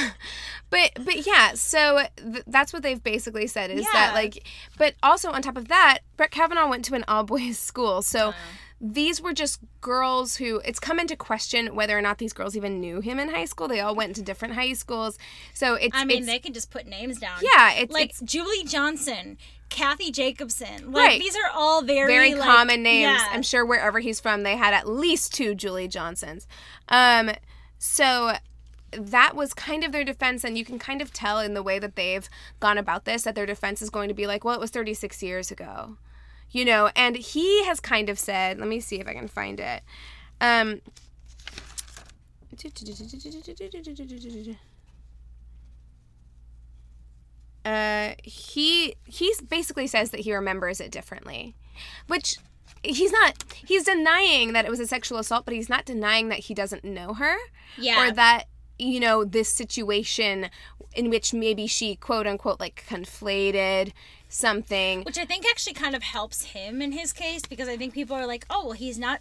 but 0.70 0.92
but 1.04 1.26
yeah, 1.26 1.54
so 1.54 2.02
th- 2.16 2.44
that's 2.46 2.72
what 2.72 2.82
they've 2.82 3.02
basically 3.02 3.46
said 3.46 3.70
is 3.70 3.84
that 3.92 4.12
like, 4.14 4.46
but 4.78 4.94
also 5.02 5.30
on 5.30 5.42
top 5.42 5.56
of 5.56 5.68
that, 5.68 5.98
Brett 6.16 6.30
Kavanaugh 6.30 6.68
went 6.68 6.84
to 6.86 6.94
an 6.94 7.04
all 7.08 7.24
boys 7.24 7.58
school, 7.58 8.02
so. 8.02 8.28
Uh. 8.30 8.34
These 8.82 9.20
were 9.20 9.34
just 9.34 9.60
girls 9.82 10.36
who 10.36 10.62
it's 10.64 10.80
come 10.80 10.98
into 10.98 11.14
question 11.14 11.74
whether 11.74 11.98
or 11.98 12.00
not 12.00 12.16
these 12.16 12.32
girls 12.32 12.56
even 12.56 12.80
knew 12.80 13.02
him 13.02 13.18
in 13.20 13.28
high 13.28 13.44
school. 13.44 13.68
They 13.68 13.80
all 13.80 13.94
went 13.94 14.16
to 14.16 14.22
different 14.22 14.54
high 14.54 14.72
schools, 14.72 15.18
so 15.52 15.74
it's. 15.74 15.94
I 15.94 16.06
mean, 16.06 16.20
it's, 16.20 16.26
they 16.26 16.38
can 16.38 16.54
just 16.54 16.70
put 16.70 16.86
names 16.86 17.18
down. 17.18 17.40
yeah, 17.42 17.74
it's 17.74 17.92
like 17.92 18.08
it's 18.08 18.20
Julie 18.20 18.64
Johnson, 18.64 19.36
Kathy 19.68 20.10
Jacobson. 20.10 20.92
Like 20.92 21.08
Right. 21.08 21.20
these 21.20 21.36
are 21.36 21.50
all 21.54 21.82
very 21.82 22.10
very 22.10 22.34
like, 22.34 22.48
common 22.48 22.82
names. 22.82 23.02
yeah. 23.20 23.28
I'm 23.30 23.42
sure 23.42 23.66
wherever 23.66 23.98
he's 23.98 24.18
from, 24.18 24.44
they 24.44 24.56
had 24.56 24.72
at 24.72 24.88
least 24.88 25.34
two 25.34 25.54
Julie 25.54 25.86
Johnsons. 25.86 26.48
Um, 26.88 27.32
so 27.76 28.32
that 28.92 29.34
was 29.36 29.54
kind 29.54 29.84
of 29.84 29.92
their 29.92 30.04
defense, 30.04 30.44
and 30.44 30.56
you 30.58 30.64
can 30.64 30.78
kind 30.78 31.00
of 31.02 31.12
tell 31.12 31.38
in 31.38 31.54
the 31.54 31.62
way 31.62 31.78
that 31.78 31.96
they've 31.96 32.28
gone 32.58 32.78
about 32.78 33.04
this 33.04 33.22
that 33.22 33.34
their 33.34 33.46
defense 33.46 33.80
is 33.82 33.90
going 33.90 34.08
to 34.08 34.14
be 34.14 34.26
like, 34.26 34.44
well, 34.44 34.54
it 34.54 34.60
was 34.60 34.70
36 34.70 35.22
years 35.22 35.50
ago, 35.50 35.96
you 36.50 36.64
know. 36.64 36.90
And 36.96 37.16
he 37.16 37.64
has 37.64 37.80
kind 37.80 38.08
of 38.08 38.18
said, 38.18 38.58
let 38.58 38.68
me 38.68 38.80
see 38.80 39.00
if 39.00 39.06
I 39.08 39.14
can 39.14 39.28
find 39.28 39.60
it. 39.60 39.82
Um, 40.40 40.80
uh, 47.64 48.12
he 48.22 48.94
he 49.04 49.34
basically 49.48 49.86
says 49.86 50.10
that 50.10 50.20
he 50.20 50.34
remembers 50.34 50.80
it 50.80 50.90
differently, 50.90 51.54
which 52.06 52.36
he's 52.82 53.12
not. 53.12 53.44
He's 53.54 53.84
denying 53.84 54.54
that 54.54 54.64
it 54.64 54.70
was 54.70 54.80
a 54.80 54.86
sexual 54.86 55.18
assault, 55.18 55.44
but 55.44 55.52
he's 55.54 55.68
not 55.68 55.84
denying 55.84 56.28
that 56.30 56.38
he 56.40 56.54
doesn't 56.54 56.84
know 56.84 57.14
her 57.14 57.36
Yeah. 57.76 58.08
or 58.08 58.12
that 58.12 58.44
you 58.80 59.00
know 59.00 59.24
this 59.24 59.48
situation 59.48 60.50
in 60.94 61.10
which 61.10 61.32
maybe 61.32 61.66
she 61.66 61.96
quote 61.96 62.26
unquote 62.26 62.60
like 62.60 62.84
conflated 62.88 63.92
something. 64.28 65.02
which 65.02 65.18
I 65.18 65.24
think 65.24 65.44
actually 65.48 65.74
kind 65.74 65.94
of 65.94 66.02
helps 66.02 66.44
him 66.44 66.80
in 66.80 66.92
his 66.92 67.12
case 67.12 67.42
because 67.42 67.68
I 67.68 67.76
think 67.76 67.94
people 67.94 68.16
are 68.16 68.26
like, 68.26 68.46
oh, 68.48 68.66
well, 68.66 68.72
he's 68.72 68.98
not. 68.98 69.20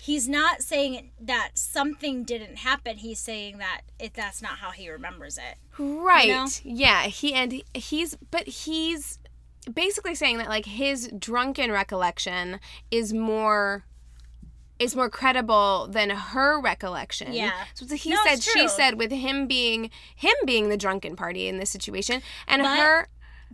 He's 0.00 0.28
not 0.28 0.62
saying 0.62 1.10
that 1.20 1.52
something 1.54 2.22
didn't 2.22 2.58
happen. 2.58 2.98
He's 2.98 3.18
saying 3.18 3.58
that 3.58 3.80
it 3.98 4.14
that's 4.14 4.40
not 4.40 4.58
how 4.58 4.70
he 4.70 4.88
remembers 4.88 5.36
it. 5.36 5.56
Right. 5.78 6.28
know? 6.28 6.46
Yeah. 6.62 7.04
He 7.04 7.34
and 7.34 7.60
he's 7.74 8.16
but 8.30 8.46
he's 8.46 9.18
basically 9.72 10.14
saying 10.14 10.38
that 10.38 10.48
like 10.48 10.64
his 10.64 11.10
drunken 11.18 11.72
recollection 11.72 12.60
is 12.92 13.12
more 13.12 13.84
is 14.78 14.94
more 14.94 15.08
credible 15.10 15.88
than 15.90 16.10
her 16.10 16.60
recollection. 16.60 17.32
Yeah. 17.32 17.52
So 17.74 17.86
he 17.94 18.10
No, 18.10 18.18
said 18.24 18.42
she 18.42 18.68
said 18.68 18.98
with 18.98 19.10
him 19.10 19.46
being 19.46 19.90
him 20.14 20.34
being 20.44 20.68
the 20.68 20.76
drunken 20.76 21.16
party 21.16 21.48
in 21.48 21.58
this 21.58 21.70
situation 21.70 22.22
and 22.46 22.62
But- 22.62 22.78
her 22.78 23.08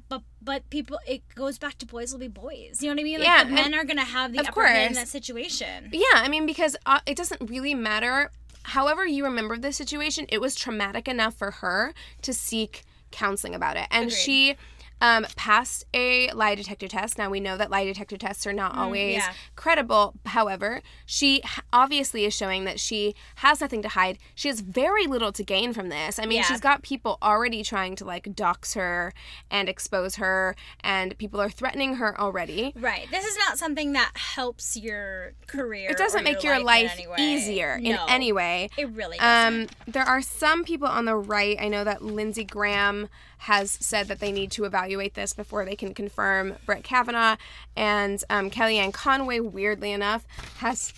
But 0.09 0.23
but 0.41 0.69
people, 0.71 0.99
it 1.07 1.23
goes 1.35 1.59
back 1.59 1.79
to 1.79 1.87
boys 1.87 2.13
will 2.13 2.19
be 2.19 2.27
boys. 2.29 2.83
You 2.83 2.89
know 2.89 2.95
what 2.95 3.01
I 3.01 3.05
mean? 3.05 3.19
Like 3.21 3.29
Yeah, 3.29 3.45
the 3.45 3.51
men 3.53 3.75
are 3.75 3.85
gonna 3.85 4.05
have 4.05 4.33
the 4.33 4.41
upper 4.41 4.67
hand 4.67 4.89
in 4.89 4.95
that 4.95 5.09
situation. 5.09 5.91
Yeah, 5.93 6.03
I 6.15 6.29
mean, 6.29 6.47
because 6.47 6.77
uh, 6.87 7.01
it 7.07 7.17
doesn't 7.17 7.49
really 7.51 7.75
matter. 7.75 8.31
However, 8.65 9.05
you 9.07 9.23
remember 9.25 9.57
the 9.59 9.73
situation, 9.73 10.27
it 10.29 10.41
was 10.41 10.55
traumatic 10.55 11.09
enough 11.09 11.35
for 11.35 11.51
her 11.51 11.93
to 12.23 12.33
seek 12.33 12.83
counseling 13.11 13.55
about 13.55 13.77
it. 13.77 13.87
And 13.91 14.07
Agreed. 14.07 14.17
she 14.19 14.57
um, 15.03 15.27
passed 15.37 15.85
a 15.93 16.31
lie 16.33 16.55
detector 16.55 16.87
test. 16.87 17.19
Now, 17.19 17.29
we 17.29 17.41
know 17.41 17.57
that 17.57 17.71
lie 17.71 17.85
detector 17.85 18.17
tests 18.17 18.47
are 18.47 18.53
not 18.53 18.77
always 18.77 19.03
Mm, 19.17 19.19
yeah. 19.19 19.33
credible. 19.57 20.15
However, 20.27 20.81
she 21.05 21.43
obviously 21.73 22.25
is 22.25 22.33
showing 22.35 22.65
that 22.65 22.79
she 22.79 23.15
has 23.37 23.61
nothing 23.61 23.83
to 23.83 23.89
hide. 23.89 24.19
She 24.37 24.47
has 24.47 24.61
very 24.61 25.07
little 25.09 25.33
to 25.33 25.43
gain 25.43 25.73
from 25.73 25.89
this. 25.89 26.19
I 26.21 26.23
mean, 26.27 26.39
Yeah. 26.39 26.45
she's 26.45 26.61
got 26.61 26.83
people 26.83 27.19
already 27.21 27.65
trying 27.65 27.97
to 27.97 28.05
like 28.05 28.35
dox 28.37 28.75
her 28.75 29.13
and 29.51 29.69
expose 29.69 30.17
her, 30.17 30.55
and 30.85 31.19
people 31.19 31.41
are 31.41 31.51
threatening 31.51 31.97
her 31.97 32.19
already. 32.21 32.73
Right. 32.77 33.09
This 33.11 33.25
is 33.25 33.37
not 33.39 33.59
something 33.59 33.93
that 33.95 34.13
helps 34.15 34.77
your 34.77 35.33
career. 35.49 35.91
It 35.91 35.99
doesn't 35.99 36.23
make 36.23 36.45
your 36.45 36.55
your 36.55 36.65
life, 36.65 36.91
life 36.91 36.99
in 37.01 37.01
any 37.01 37.09
way. 37.09 37.17
easier 37.19 37.75
in 37.83 37.99
any 38.09 38.33
way. 38.33 38.69
It 38.79 38.89
really 38.91 39.19
doesn't. 39.19 39.63
Um, 39.63 39.69
there 39.89 40.05
are 40.05 40.23
some 40.23 40.63
people 40.63 40.87
on 40.87 41.07
the 41.07 41.17
right. 41.17 41.57
I 41.61 41.67
know 41.69 41.83
that 41.83 42.03
Lindsey 42.03 42.45
Graham 42.45 43.09
has 43.43 43.73
said 43.73 44.07
that 44.07 44.21
they 44.21 44.31
need 44.31 44.53
to 44.53 44.65
evaluate 44.65 45.15
this 45.15 45.33
before 45.33 45.65
they 45.65 45.75
can 45.75 45.95
confirm 45.95 46.55
Brett 46.65 46.85
Kavanaugh, 46.85 47.37
and 47.77 48.23
um, 48.31 48.51
Kellyanne 48.51 48.93
Conway, 48.93 49.41
weirdly 49.41 49.91
enough, 49.91 50.25
has 50.59 50.93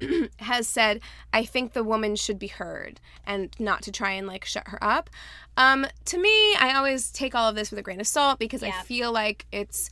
has 0.38 0.66
said, 0.66 1.00
"I 1.32 1.44
think 1.44 1.72
the 1.72 1.84
woman 1.84 2.16
should 2.16 2.38
be 2.40 2.48
heard, 2.48 2.98
and 3.24 3.54
not 3.60 3.82
to 3.82 3.92
try 3.92 4.12
and 4.12 4.26
like 4.26 4.44
shut 4.44 4.66
her 4.68 4.82
up." 4.82 5.10
Um, 5.56 5.86
to 6.06 6.18
me, 6.18 6.54
I 6.56 6.72
always 6.74 7.12
take 7.12 7.36
all 7.36 7.48
of 7.48 7.54
this 7.54 7.70
with 7.70 7.78
a 7.78 7.82
grain 7.82 8.00
of 8.00 8.06
salt 8.08 8.40
because 8.40 8.62
Yeah. 8.62 8.70
I 8.80 8.82
feel 8.82 9.12
like 9.12 9.46
it's 9.52 9.90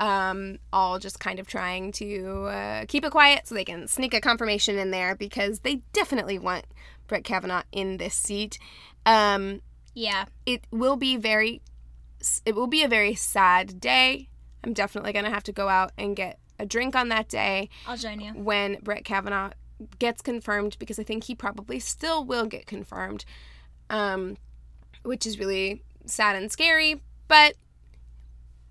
um, 0.00 0.58
all 0.74 0.98
just 0.98 1.20
kind 1.20 1.38
of 1.38 1.46
trying 1.46 1.92
to 1.92 2.44
uh, 2.46 2.84
keep 2.86 3.02
it 3.04 3.12
quiet 3.12 3.46
so 3.48 3.54
they 3.54 3.64
can 3.64 3.88
sneak 3.88 4.12
a 4.12 4.20
confirmation 4.20 4.76
in 4.76 4.90
there 4.90 5.14
because 5.14 5.60
they 5.60 5.76
definitely 5.94 6.38
want 6.38 6.66
Brett 7.06 7.24
Kavanaugh 7.24 7.62
in 7.72 7.96
this 7.96 8.14
seat. 8.14 8.58
Um, 9.06 9.62
yeah. 9.94 10.26
it 10.46 10.66
will 10.70 10.96
be 10.96 11.16
very, 11.16 11.62
it 12.44 12.54
will 12.54 12.66
be 12.66 12.82
a 12.82 12.88
very 12.88 13.14
sad 13.14 13.80
day. 13.80 14.28
I'm 14.62 14.72
definitely 14.72 15.12
gonna 15.12 15.30
have 15.30 15.44
to 15.44 15.52
go 15.52 15.68
out 15.68 15.92
and 15.96 16.16
get 16.16 16.38
a 16.58 16.66
drink 16.66 16.94
on 16.94 17.08
that 17.08 17.28
day 17.28 17.68
I'll 17.86 17.96
join 17.96 18.20
you. 18.20 18.32
when 18.32 18.78
Brett 18.82 19.04
Kavanaugh 19.04 19.50
gets 19.98 20.22
confirmed 20.22 20.76
because 20.78 20.98
I 20.98 21.02
think 21.02 21.24
he 21.24 21.34
probably 21.34 21.78
still 21.78 22.24
will 22.24 22.46
get 22.46 22.66
confirmed, 22.66 23.24
um, 23.90 24.36
which 25.02 25.26
is 25.26 25.38
really 25.38 25.82
sad 26.06 26.36
and 26.36 26.50
scary. 26.50 27.00
But 27.28 27.54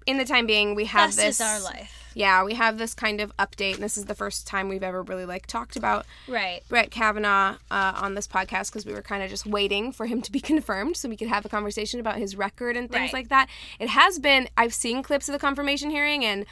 in 0.06 0.18
the 0.18 0.26
time 0.26 0.46
being, 0.46 0.76
we 0.76 0.86
have 0.86 1.16
That's 1.16 1.38
this. 1.38 1.38
just 1.38 1.42
our 1.42 1.62
life. 1.62 2.03
Yeah, 2.14 2.44
we 2.44 2.54
have 2.54 2.78
this 2.78 2.94
kind 2.94 3.22
of 3.22 3.36
update, 3.38 3.76
and 3.76 3.84
this 3.84 3.98
is 3.98 4.06
the 4.06 4.16
first 4.16 4.46
time 4.48 4.70
we've 4.70 4.84
ever 4.84 5.02
really 5.04 5.26
like 5.26 5.48
talked 5.48 5.76
about 5.76 6.06
Right. 6.28 6.62
Brett 6.70 6.92
Kavanaugh 6.92 7.58
uh, 7.72 7.94
on 7.96 8.14
this 8.16 8.28
podcast 8.28 8.68
because 8.72 8.86
we 8.86 8.94
were 8.94 9.02
kind 9.02 9.24
of 9.24 9.30
just 9.30 9.46
waiting 9.46 9.92
for 9.92 10.06
him 10.06 10.22
to 10.22 10.32
be 10.32 10.40
confirmed 10.54 10.98
so 10.98 11.10
we 11.10 11.18
could 11.18 11.28
have 11.28 11.46
a 11.46 11.50
conversation 11.50 12.00
about 12.00 12.18
his 12.18 12.36
record 12.36 12.78
and 12.78 12.90
things 12.92 13.02
Right. 13.08 13.14
like 13.14 13.30
that. 13.30 13.50
It 13.80 13.90
has 13.90 14.20
been, 14.20 14.48
I've 14.58 14.74
seen 14.74 15.02
clips 15.04 15.28
of 15.30 15.34
the 15.34 15.40
confirmation 15.40 15.90
hearing 15.90 16.24
and 16.26 16.46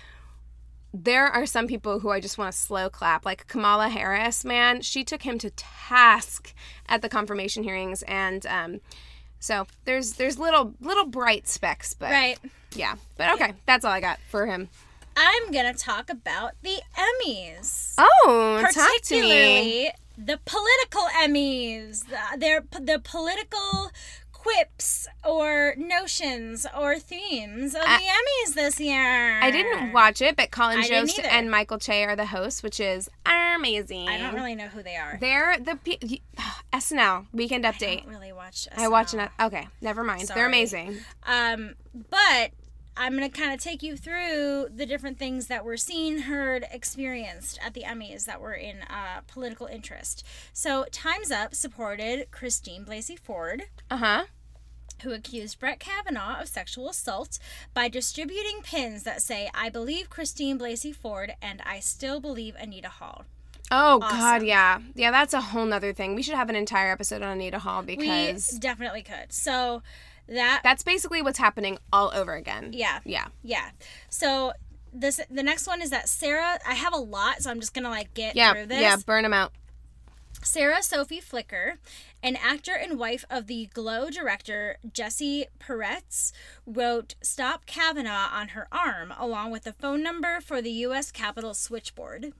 there 0.93 1.27
are 1.27 1.45
some 1.45 1.67
people 1.67 1.99
who 2.01 2.09
I 2.09 2.19
just 2.19 2.37
want 2.37 2.51
to 2.51 2.57
slow 2.57 2.89
clap. 2.89 3.25
Like 3.25 3.47
Kamala 3.47 3.87
Harris, 3.89 4.43
man, 4.43 4.81
she 4.81 5.03
took 5.05 5.21
him 5.21 5.37
to 5.39 5.49
task 5.51 6.53
at 6.89 7.01
the 7.01 7.07
confirmation 7.09 7.63
hearings 7.63 8.03
and, 8.03 8.45
um, 8.45 8.81
so 9.39 9.65
there's 9.85 10.13
there's 10.13 10.37
little 10.37 10.75
little 10.81 11.05
bright 11.05 11.47
specks, 11.47 11.95
but 11.95 12.11
Right. 12.11 12.37
yeah. 12.75 12.93
But 13.17 13.31
okay, 13.33 13.53
that's 13.65 13.83
all 13.83 13.91
I 13.91 13.99
got 13.99 14.19
for 14.29 14.45
him. 14.45 14.69
I'm 15.17 15.51
gonna 15.51 15.73
talk 15.73 16.09
about 16.09 16.51
the 16.63 16.79
Emmys. 16.97 17.95
Oh, 17.97 18.61
talk 18.73 18.73
to 19.03 19.21
me. 19.21 19.21
particularly 19.21 19.91
the 20.17 20.39
political 20.45 21.03
Emmys. 21.23 22.07
The- 22.07 22.37
They're 22.37 22.63
the 22.79 22.99
political 23.03 23.91
quips 24.31 25.07
or 25.23 25.75
notions 25.77 26.65
or 26.75 26.97
themes 26.97 27.75
of 27.75 27.83
I- 27.85 27.97
the 27.97 28.03
Emmys 28.05 28.55
this 28.55 28.79
year. 28.79 29.39
I 29.39 29.51
didn't 29.51 29.93
watch 29.93 30.19
it, 30.21 30.35
but 30.35 30.49
Colin 30.49 30.81
Jost 30.83 31.19
and 31.19 31.51
Michael 31.51 31.77
Che 31.77 32.03
are 32.05 32.15
the 32.15 32.25
hosts, 32.25 32.63
which 32.63 32.79
is 32.79 33.07
amazing. 33.25 34.09
I 34.09 34.17
don't 34.17 34.33
really 34.33 34.55
know 34.55 34.67
who 34.67 34.81
they 34.81 34.95
are. 34.95 35.17
They're 35.21 35.57
the 35.59 35.75
pe- 35.75 36.19
SNL 36.73 37.27
Weekend 37.33 37.65
update. 37.65 37.99
I 37.99 38.03
don't 38.03 38.09
really 38.09 38.31
watch. 38.31 38.67
I 38.75 38.87
watch 38.87 39.11
SNL. 39.11 39.29
Okay, 39.39 39.67
never 39.79 40.03
mind. 40.03 40.27
Sorry. 40.27 40.39
They're 40.39 40.47
amazing. 40.47 40.97
Um, 41.27 41.75
but 42.09 42.51
I'm 43.01 43.13
gonna 43.15 43.29
kind 43.29 43.51
of 43.51 43.59
take 43.59 43.81
you 43.81 43.97
through 43.97 44.67
the 44.75 44.85
different 44.85 45.17
things 45.17 45.47
that 45.47 45.65
were 45.65 45.75
seen, 45.75 46.19
heard, 46.19 46.67
experienced 46.71 47.59
at 47.65 47.73
the 47.73 47.81
Emmys 47.81 48.25
that 48.25 48.39
were 48.39 48.53
in 48.53 48.83
uh, 48.83 49.21
political 49.25 49.65
interest. 49.65 50.23
So, 50.53 50.85
Times 50.91 51.31
Up 51.31 51.55
supported 51.55 52.29
Christine 52.29 52.85
Blasey 52.85 53.17
Ford. 53.17 53.63
Uh 53.89 53.97
huh. 53.97 54.23
who 55.01 55.13
accused 55.13 55.59
Brett 55.59 55.79
Kavanaugh 55.79 56.41
of 56.41 56.47
sexual 56.47 56.89
assault 56.89 57.39
by 57.73 57.87
distributing 57.87 58.61
pins 58.61 59.01
that 59.01 59.19
say, 59.23 59.49
I 59.51 59.69
believe 59.69 60.11
Christine 60.11 60.59
Blasey 60.59 60.95
Ford 60.95 61.33
and 61.41 61.59
I 61.65 61.79
still 61.79 62.19
believe 62.19 62.55
Anita 62.59 62.91
Hill. 62.99 63.25
Oh 63.71 63.97
God, 63.97 64.43
yeah, 64.43 64.79
yeah. 64.93 65.09
That's 65.09 65.33
a 65.33 65.41
whole 65.41 65.65
nother 65.65 65.91
thing. 65.91 66.13
We 66.13 66.21
should 66.21 66.35
have 66.35 66.49
an 66.49 66.55
entire 66.55 66.91
episode 66.91 67.23
on 67.23 67.29
Anita 67.29 67.59
Hill 67.59 67.81
because 67.81 68.49
we 68.53 68.59
definitely 68.59 69.01
could. 69.01 69.31
So 69.33 69.81
That 70.27 70.61
That's 70.63 70.83
basically 70.83 71.21
what's 71.21 71.37
happening 71.39 71.77
all 71.91 72.11
over 72.13 72.33
again. 72.35 72.71
yeah. 72.73 72.99
Yeah. 73.05 73.27
Yeah. 73.43 73.71
So 74.09 74.53
this 74.93 75.19
the 75.29 75.43
next 75.43 75.67
one 75.67 75.81
is 75.81 75.89
that 75.89 76.09
Sarah. 76.09 76.59
I 76.67 76.73
have 76.75 76.93
a 76.93 76.97
lot, 76.97 77.41
so 77.41 77.49
I'm 77.51 77.59
just 77.59 77.73
gonna 77.73 77.89
like 77.89 78.13
get 78.13 78.35
Yeah. 78.35 78.53
through 78.53 78.65
this. 78.67 78.81
Yeah. 78.81 78.97
Burn 79.05 79.23
them 79.23 79.33
out. 79.33 79.53
Sarah 80.43 80.81
Sophie 80.81 81.19
Flicker, 81.19 81.75
an 82.23 82.35
actor 82.35 82.73
and 82.73 82.97
wife 82.97 83.23
of 83.29 83.45
the 83.45 83.67
Glow 83.75 84.09
director 84.09 84.77
Jesse 84.91 85.45
Peretz, 85.59 86.31
wrote 86.65 87.13
"Stop 87.21 87.65
Kavanaugh" 87.67 88.29
on 88.33 88.49
her 88.49 88.67
arm, 88.71 89.13
along 89.19 89.51
with 89.51 89.63
the 89.65 89.73
phone 89.73 90.01
number 90.01 90.41
for 90.41 90.59
the 90.61 90.71
U.S. 90.71 91.11
Capitol 91.11 91.53
switchboard. 91.53 92.33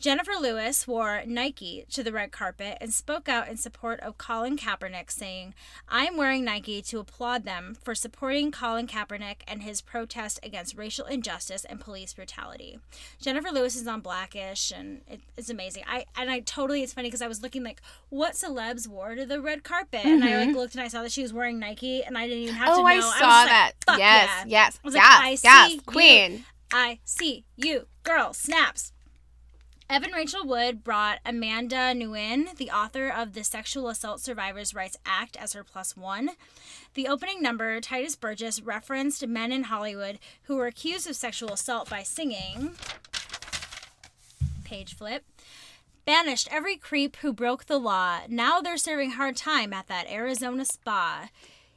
Jennifer 0.00 0.32
Lewis 0.40 0.88
wore 0.88 1.22
Nike 1.26 1.84
to 1.90 2.02
the 2.02 2.10
red 2.10 2.32
carpet 2.32 2.78
and 2.80 2.90
spoke 2.90 3.28
out 3.28 3.48
in 3.48 3.58
support 3.58 4.00
of 4.00 4.16
Colin 4.16 4.56
Kaepernick, 4.56 5.10
saying, 5.10 5.52
I'm 5.90 6.16
wearing 6.16 6.42
Nike 6.42 6.80
to 6.80 7.00
applaud 7.00 7.44
them 7.44 7.76
for 7.82 7.94
supporting 7.94 8.50
Colin 8.50 8.86
Kaepernick 8.86 9.42
and 9.46 9.62
his 9.62 9.82
protest 9.82 10.40
against 10.42 10.78
racial 10.78 11.04
injustice 11.04 11.66
and 11.66 11.78
police 11.78 12.14
brutality. 12.14 12.78
Jennifer 13.20 13.50
Lewis 13.50 13.76
is 13.76 13.86
on 13.86 14.00
Blackish, 14.00 14.72
and 14.74 15.02
it, 15.06 15.20
it's 15.36 15.50
amazing. 15.50 15.84
I 15.86 16.06
And 16.16 16.30
I 16.30 16.40
totally, 16.40 16.82
it's 16.82 16.94
funny 16.94 17.08
because 17.08 17.20
I 17.20 17.28
was 17.28 17.42
looking 17.42 17.62
like, 17.62 17.82
what 18.08 18.32
celebs 18.32 18.88
wore 18.88 19.14
to 19.14 19.26
the 19.26 19.42
red 19.42 19.64
carpet? 19.64 20.06
And 20.06 20.24
I 20.24 20.46
like 20.46 20.56
looked 20.56 20.74
and 20.74 20.82
I 20.82 20.88
saw 20.88 21.02
that 21.02 21.12
she 21.12 21.20
was 21.20 21.34
wearing 21.34 21.58
Nike, 21.58 22.02
and 22.02 22.16
I 22.16 22.26
didn't 22.26 22.44
even 22.44 22.54
have 22.54 22.68
to 22.68 22.80
Mm-hmm. 22.80 22.80
Oh, 22.80 23.00
know. 23.00 23.06
I 23.06 23.18
saw 23.18 23.26
like, 23.26 23.48
that. 23.48 23.72
Fuck 23.84 23.98
yes. 23.98 24.28
yeah. 24.28 24.44
Yes. 24.46 24.80
I 24.82 24.86
was 24.86 24.94
like, 24.94 25.02
yes. 25.02 25.20
I 25.20 25.30
yes. 25.44 25.68
see 25.68 25.74
you. 25.74 25.80
Queen. 25.82 26.44
I 26.72 26.98
see 27.04 27.44
you, 27.56 27.86
girl. 28.02 28.32
Snaps. 28.32 28.92
Evan 29.90 30.12
Rachel 30.12 30.46
Wood 30.46 30.84
brought 30.84 31.18
Amanda 31.26 31.92
Nguyen, 31.92 32.56
the 32.56 32.70
author 32.70 33.08
of 33.08 33.32
the 33.32 33.42
Sexual 33.42 33.88
Assault 33.88 34.20
Survivors' 34.20 34.72
Rights 34.72 34.96
Act, 35.04 35.36
as 35.36 35.52
her 35.54 35.64
plus 35.64 35.96
one. 35.96 36.30
The 36.94 37.08
opening 37.08 37.42
number, 37.42 37.80
Tituss 37.80 38.14
Burgess, 38.14 38.62
referenced 38.62 39.26
men 39.26 39.50
in 39.50 39.64
Hollywood 39.64 40.20
who 40.44 40.54
were 40.54 40.68
accused 40.68 41.10
of 41.10 41.16
sexual 41.16 41.52
assault 41.52 41.90
by 41.90 42.04
singing. 42.04 42.76
Page 44.62 44.94
flip. 44.94 45.24
Banished 46.04 46.46
every 46.52 46.76
creep 46.76 47.16
who 47.16 47.32
broke 47.32 47.64
the 47.64 47.78
law. 47.78 48.20
Now 48.28 48.60
they're 48.60 48.76
serving 48.76 49.10
hard 49.12 49.36
time 49.36 49.72
at 49.72 49.88
that 49.88 50.08
Arizona 50.08 50.66
spa. 50.66 51.30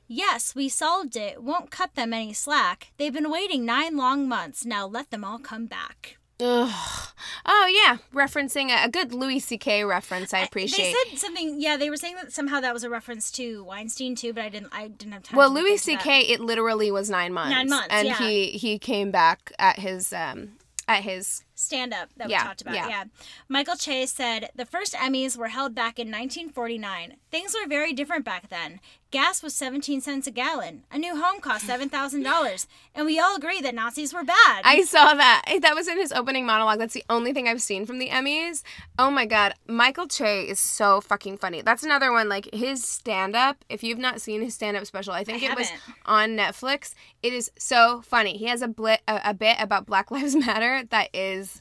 Yes, 0.08 0.54
we 0.54 0.70
solved 0.70 1.16
it. 1.16 1.42
Won't 1.42 1.72
cut 1.72 1.96
them 1.96 2.14
any 2.14 2.34
slack. 2.34 2.92
They've 2.98 3.12
been 3.12 3.32
waiting 3.32 3.66
nine 3.66 3.98
long 3.98 4.30
months. 4.30 4.68
Now 4.68 4.86
let 4.86 5.10
them 5.10 5.24
all 5.24 5.40
come 5.40 5.66
back. 5.66 6.18
Ugh. 6.40 7.10
Oh 7.46 7.68
yeah, 7.68 7.98
referencing 8.14 8.70
a, 8.70 8.86
a 8.86 8.90
good 8.90 9.14
Louis 9.14 9.40
C.K. 9.40 9.84
reference. 9.84 10.34
I 10.34 10.40
appreciate. 10.40 10.94
They 10.94 11.10
said 11.10 11.20
something. 11.20 11.60
Yeah, 11.60 11.78
they 11.78 11.90
were 11.90 11.98
saying 11.98 12.16
that 12.16 12.32
somehow 12.32 12.62
that 12.62 12.74
was 12.74 12.84
a 12.84 12.90
reference 12.90 13.32
to 13.32 13.64
Weinstein 13.66 14.16
too, 14.16 14.34
but 14.34 14.44
I 14.44 14.50
didn't. 14.50 14.70
I 14.72 14.88
didn't 14.88 15.14
have 15.14 15.24
time. 15.24 15.38
well, 15.38 15.50
Louis. 15.50 15.78
C.K. 15.78 16.22
It 16.22 16.40
literally 16.40 16.90
was 16.92 17.10
nine 17.10 17.34
months. 17.34 17.52
Nine 17.52 17.70
months, 17.70 17.88
and 17.90 18.08
yeah. 18.08 18.18
he 18.18 18.52
he 18.52 18.80
came 18.80 19.12
back 19.12 19.52
at 19.60 19.80
his 19.80 20.14
um 20.14 20.54
at 20.88 21.04
his 21.04 21.44
stand 21.64 21.94
up 21.94 22.10
that 22.18 22.30
Yeah, 22.30 22.44
we 22.44 22.48
talked 22.48 22.62
about. 22.62 22.76
yeah. 22.76 22.88
Yeah. 22.90 23.04
Michael 23.50 23.76
Chase 23.76 24.12
said 24.14 24.50
the 24.56 24.66
first 24.66 24.94
Emmys 24.94 25.38
were 25.38 25.48
held 25.50 25.74
back 25.74 25.98
in 26.00 26.08
1949. 26.08 27.16
Things 27.32 27.56
were 27.60 27.68
very 27.68 27.94
different 27.94 28.26
back 28.26 28.50
then. 28.50 28.80
Gas 29.12 29.44
was 29.44 29.54
17 29.54 30.02
cents 30.02 30.26
a 30.26 30.32
gallon. 30.32 30.84
A 30.92 30.98
new 30.98 31.16
home 31.22 31.40
cost 31.40 31.68
$7,000. 31.68 32.68
And 32.96 33.06
we 33.06 33.20
all 33.20 33.36
agree 33.36 33.62
that 33.62 33.76
Nazis 33.76 34.12
were 34.12 34.24
bad. 34.24 34.62
I 34.64 34.82
saw 34.84 35.14
that. 35.14 35.44
That 35.62 35.76
was 35.76 35.88
in 35.88 35.98
his 35.98 36.12
opening 36.12 36.48
monologue. 36.48 36.80
That's 36.80 36.96
the 36.96 37.04
only 37.12 37.32
thing 37.32 37.48
I've 37.48 37.62
seen 37.62 37.86
from 37.86 38.00
the 38.00 38.10
Emmys. 38.10 38.64
Oh 38.98 39.12
my 39.12 39.28
god, 39.28 39.54
Michael 39.68 40.08
Che 40.08 40.42
is 40.50 40.60
so 40.60 41.00
fucking 41.00 41.38
funny. 41.38 41.62
That's 41.62 41.84
another 41.84 42.12
one 42.12 42.28
like 42.28 42.52
his 42.54 42.84
stand 42.84 43.36
up. 43.36 43.64
If 43.70 43.84
you've 43.84 44.00
not 44.00 44.20
seen 44.20 44.42
his 44.42 44.56
stand 44.56 44.78
up 44.78 44.86
special, 44.88 45.14
I 45.14 45.24
think 45.24 45.44
I 45.44 45.52
it 45.52 45.58
was 45.58 45.70
on 46.06 46.32
Netflix. 46.32 46.96
It 47.22 47.34
is 47.34 47.52
so 47.58 48.02
funny. 48.02 48.38
He 48.38 48.46
has 48.46 48.64
a 48.64 48.68
blit 48.68 48.98
a, 49.08 49.22
a 49.26 49.34
bit 49.36 49.58
about 49.60 49.86
Black 49.86 50.10
Lives 50.12 50.36
Matter 50.36 50.84
that 50.90 51.10
is 51.14 51.53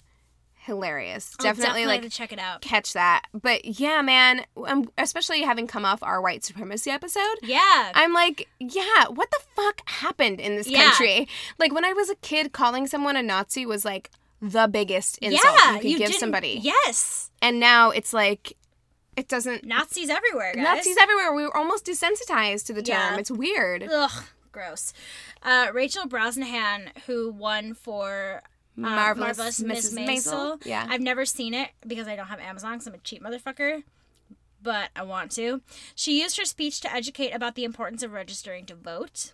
hilarious. 0.64 1.34
I'll 1.38 1.44
definitely, 1.44 1.86
like 1.86 2.02
to 2.02 2.08
check 2.08 2.32
it 2.32 2.38
out. 2.38 2.62
catch 2.62 2.92
that. 2.92 3.24
But 3.34 3.64
yeah, 3.64 4.00
man, 4.00 4.44
um, 4.66 4.90
especially 4.96 5.42
having 5.42 5.66
come 5.66 5.84
off 5.84 6.02
our 6.02 6.20
white 6.20 6.44
supremacy 6.44 6.90
episode. 6.90 7.36
Yeah. 7.42 7.90
I'm 7.94 8.12
like, 8.12 8.48
yeah, 8.60 9.08
what 9.08 9.30
the 9.30 9.40
fuck 9.56 9.82
happened 9.86 10.40
in 10.40 10.56
this 10.56 10.68
Yeah. 10.68 10.84
country? 10.84 11.28
Like 11.58 11.74
when 11.74 11.84
I 11.84 11.92
was 11.92 12.10
a 12.10 12.14
kid, 12.16 12.52
calling 12.52 12.86
someone 12.86 13.16
a 13.16 13.22
Nazi 13.22 13.66
was 13.66 13.84
like 13.84 14.10
the 14.40 14.68
biggest 14.68 15.18
insult 15.18 15.56
yeah, 15.64 15.80
you 15.80 15.96
could 15.98 16.06
give 16.06 16.14
somebody. 16.14 16.58
Yes. 16.62 17.30
And 17.40 17.58
now 17.58 17.90
it's 17.90 18.12
like, 18.12 18.56
it 19.16 19.28
doesn't. 19.28 19.64
Nazis 19.64 20.08
everywhere, 20.08 20.54
guys. 20.54 20.64
Nazis 20.64 20.96
everywhere. 20.98 21.34
We 21.34 21.42
were 21.44 21.56
almost 21.56 21.86
desensitized 21.86 22.66
to 22.66 22.72
the 22.72 22.82
term. 22.82 22.96
Yeah. 22.96 23.18
It's 23.18 23.30
weird. 23.30 23.82
Ugh, 23.92 24.24
gross. 24.52 24.92
Uh, 25.42 25.68
Rachel 25.74 26.04
Brosnahan, 26.06 26.96
who 27.06 27.30
won 27.30 27.74
for 27.74 28.42
uh, 28.78 28.80
Marvelous 28.80 29.60
Miss 29.60 29.92
Mrs. 29.92 29.98
Maisel. 29.98 30.08
Maisel, 30.08 30.66
yeah. 30.66 30.86
I've 30.88 31.00
never 31.00 31.24
seen 31.24 31.54
it 31.54 31.70
because 31.86 32.08
I 32.08 32.16
don't 32.16 32.26
have 32.28 32.40
Amazon 32.40 32.72
because 32.74 32.86
I'm 32.86 32.94
a 32.94 32.98
cheap 32.98 33.22
motherfucker. 33.22 33.82
But 34.62 34.90
I 34.94 35.02
want 35.02 35.32
to. 35.32 35.60
She 35.94 36.20
used 36.20 36.38
her 36.38 36.44
speech 36.44 36.80
to 36.82 36.92
educate 36.92 37.30
about 37.32 37.56
the 37.56 37.64
importance 37.64 38.02
of 38.02 38.12
registering 38.12 38.64
to 38.66 38.74
vote. 38.74 39.32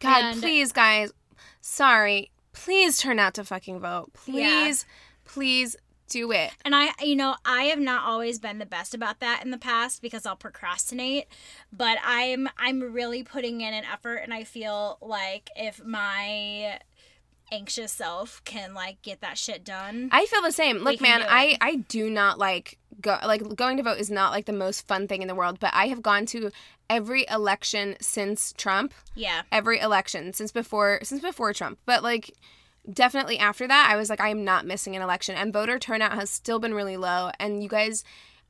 God, 0.00 0.24
and- 0.24 0.40
please, 0.40 0.72
guys. 0.72 1.12
Sorry. 1.60 2.30
Please 2.52 2.98
turn 2.98 3.18
out 3.18 3.34
to 3.34 3.44
fucking 3.44 3.80
vote. 3.80 4.12
Yeah. 4.26 4.64
Please, 4.64 4.86
please 5.24 5.76
do 6.08 6.30
it. 6.30 6.50
And 6.64 6.74
I, 6.74 6.90
you 7.00 7.16
know, 7.16 7.34
I 7.44 7.64
have 7.64 7.78
not 7.80 8.04
always 8.04 8.38
been 8.38 8.58
the 8.58 8.66
best 8.66 8.94
about 8.94 9.20
that 9.20 9.42
in 9.44 9.50
the 9.50 9.58
past 9.58 10.02
because 10.02 10.26
I'll 10.26 10.36
procrastinate. 10.36 11.26
But 11.72 11.98
I'm, 12.04 12.48
I'm 12.58 12.92
really 12.92 13.22
putting 13.24 13.62
in 13.62 13.72
an 13.72 13.84
effort, 13.90 14.16
and 14.16 14.32
I 14.34 14.44
feel 14.44 14.98
like 15.00 15.48
if 15.56 15.82
my 15.84 16.78
anxious 17.52 17.92
self 17.92 18.42
can 18.44 18.74
like 18.74 19.00
get 19.02 19.20
that 19.20 19.38
shit 19.38 19.64
done, 19.64 20.08
I 20.10 20.26
feel 20.26 20.42
the 20.42 20.50
same. 20.50 20.78
Look, 20.78 21.00
man. 21.00 21.22
I 21.28 21.56
I 21.60 21.76
do 21.76 22.10
not 22.10 22.38
like 22.38 22.78
go 23.00 23.18
like 23.24 23.54
going 23.54 23.76
to 23.76 23.82
vote 23.82 23.98
is 23.98 24.10
not 24.10 24.32
like 24.32 24.46
the 24.46 24.52
most 24.52 24.88
fun 24.88 25.06
thing 25.06 25.22
in 25.22 25.28
the 25.28 25.34
world, 25.34 25.60
but 25.60 25.70
I 25.74 25.88
have 25.88 26.02
gone 26.02 26.26
to 26.26 26.50
every 26.90 27.26
election 27.30 27.96
since 28.00 28.52
Trump, 28.56 28.94
yeah, 29.14 29.42
every 29.52 29.78
election 29.78 30.32
since 30.32 30.50
before 30.50 31.00
since 31.02 31.20
before 31.20 31.52
Trump. 31.52 31.78
But 31.86 32.02
like 32.02 32.32
definitely 32.90 33.38
after 33.38 33.68
that, 33.68 33.88
I 33.90 33.96
was 33.96 34.10
like 34.10 34.20
I 34.20 34.30
am 34.30 34.44
not 34.44 34.66
missing 34.66 34.96
an 34.96 35.02
election 35.02 35.36
and 35.36 35.52
voter 35.52 35.78
turnout 35.78 36.14
has 36.14 36.30
still 36.30 36.58
been 36.58 36.74
really 36.74 36.96
low 36.96 37.30
and 37.38 37.62
you 37.62 37.68
guys 37.68 38.02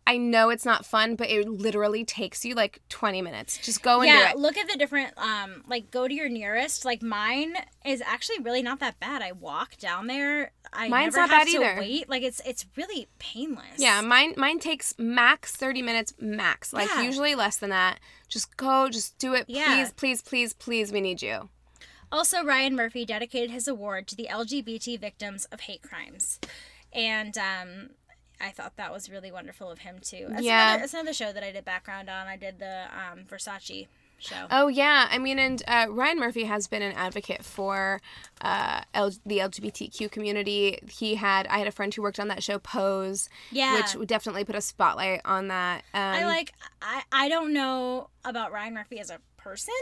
I 0.06 0.16
know 0.16 0.50
it's 0.50 0.64
not 0.64 0.84
fun, 0.84 1.14
but 1.14 1.30
it 1.30 1.48
literally 1.48 2.04
takes 2.04 2.44
you 2.44 2.54
like 2.54 2.80
20 2.88 3.22
minutes. 3.22 3.58
Just 3.58 3.82
go 3.82 4.00
and 4.00 4.08
yeah. 4.08 4.32
do 4.32 4.38
it. 4.38 4.40
Look 4.40 4.56
at 4.56 4.68
the 4.68 4.76
different, 4.76 5.16
um, 5.16 5.62
like 5.68 5.90
go 5.90 6.08
to 6.08 6.14
your 6.14 6.28
nearest. 6.28 6.84
Like 6.84 7.02
mine 7.02 7.54
is 7.84 8.02
actually 8.04 8.40
really 8.40 8.62
not 8.62 8.80
that 8.80 8.98
bad. 8.98 9.22
I 9.22 9.32
walk 9.32 9.76
down 9.76 10.08
there. 10.08 10.50
I 10.72 10.88
Mine's 10.88 11.14
never 11.14 11.28
not 11.28 11.30
have 11.30 11.46
bad 11.46 11.52
to 11.52 11.64
either. 11.64 11.80
wait. 11.80 12.08
Like 12.08 12.22
it's 12.22 12.40
it's 12.44 12.66
really 12.76 13.06
painless. 13.18 13.78
Yeah, 13.78 14.00
mine 14.00 14.34
mine 14.36 14.58
takes 14.58 14.94
max 14.98 15.54
30 15.54 15.82
minutes 15.82 16.14
max. 16.18 16.72
Like 16.72 16.88
Yeah. 16.88 17.02
usually 17.02 17.34
less 17.34 17.56
than 17.58 17.70
that. 17.70 18.00
Just 18.28 18.56
go, 18.56 18.88
just 18.88 19.18
do 19.18 19.34
it. 19.34 19.44
Yeah. 19.46 19.74
Please, 19.74 19.92
please, 19.92 20.22
please, 20.22 20.52
please, 20.54 20.92
we 20.92 21.00
need 21.00 21.22
you. 21.22 21.48
Also, 22.10 22.44
Ryan 22.44 22.74
Murphy 22.76 23.06
dedicated 23.06 23.50
his 23.50 23.66
award 23.68 24.06
to 24.08 24.16
the 24.16 24.28
LGBT 24.30 25.00
victims 25.00 25.46
of 25.46 25.60
hate 25.60 25.80
crimes, 25.82 26.38
and 26.92 27.38
um, 27.38 27.90
I 28.42 28.50
thought 28.50 28.76
that 28.76 28.92
was 28.92 29.08
really 29.08 29.30
wonderful 29.30 29.70
of 29.70 29.78
him 29.80 29.96
too. 30.02 30.26
That's 30.28 30.42
Yeah. 30.42 30.70
another, 30.70 30.80
that's 30.82 30.94
another 30.94 31.12
show 31.12 31.32
that 31.32 31.42
I 31.44 31.52
did 31.52 31.64
background 31.64 32.10
on. 32.10 32.26
I 32.26 32.36
did 32.36 32.58
the 32.58 32.84
um, 32.92 33.20
Versace 33.30 33.86
show. 34.18 34.46
Oh 34.50 34.68
yeah, 34.68 35.08
I 35.10 35.18
mean, 35.18 35.38
and 35.38 35.62
uh, 35.66 35.86
Ryan 35.90 36.18
Murphy 36.18 36.44
has 36.44 36.66
been 36.66 36.82
an 36.82 36.92
advocate 36.92 37.44
for 37.44 38.00
uh, 38.40 38.82
L- 38.94 39.10
the 39.26 39.38
LGBTQ 39.38 40.10
community. 40.10 40.78
He 40.88 41.14
had 41.16 41.46
I 41.46 41.58
had 41.58 41.66
a 41.68 41.72
friend 41.72 41.94
who 41.94 42.02
worked 42.02 42.20
on 42.20 42.28
that 42.28 42.42
show 42.42 42.58
Pose, 42.58 43.28
Yeah. 43.50 43.74
which 43.96 44.08
definitely 44.08 44.44
put 44.44 44.54
a 44.56 44.60
spotlight 44.60 45.20
on 45.24 45.48
that. 45.48 45.84
Um, 45.94 46.00
I 46.02 46.24
like. 46.26 46.52
I 46.80 47.02
I 47.12 47.28
don't 47.28 47.52
know 47.52 48.08
about 48.24 48.52
Ryan 48.52 48.74
Murphy 48.74 48.98
as 49.00 49.10
a 49.10 49.18
person. 49.36 49.74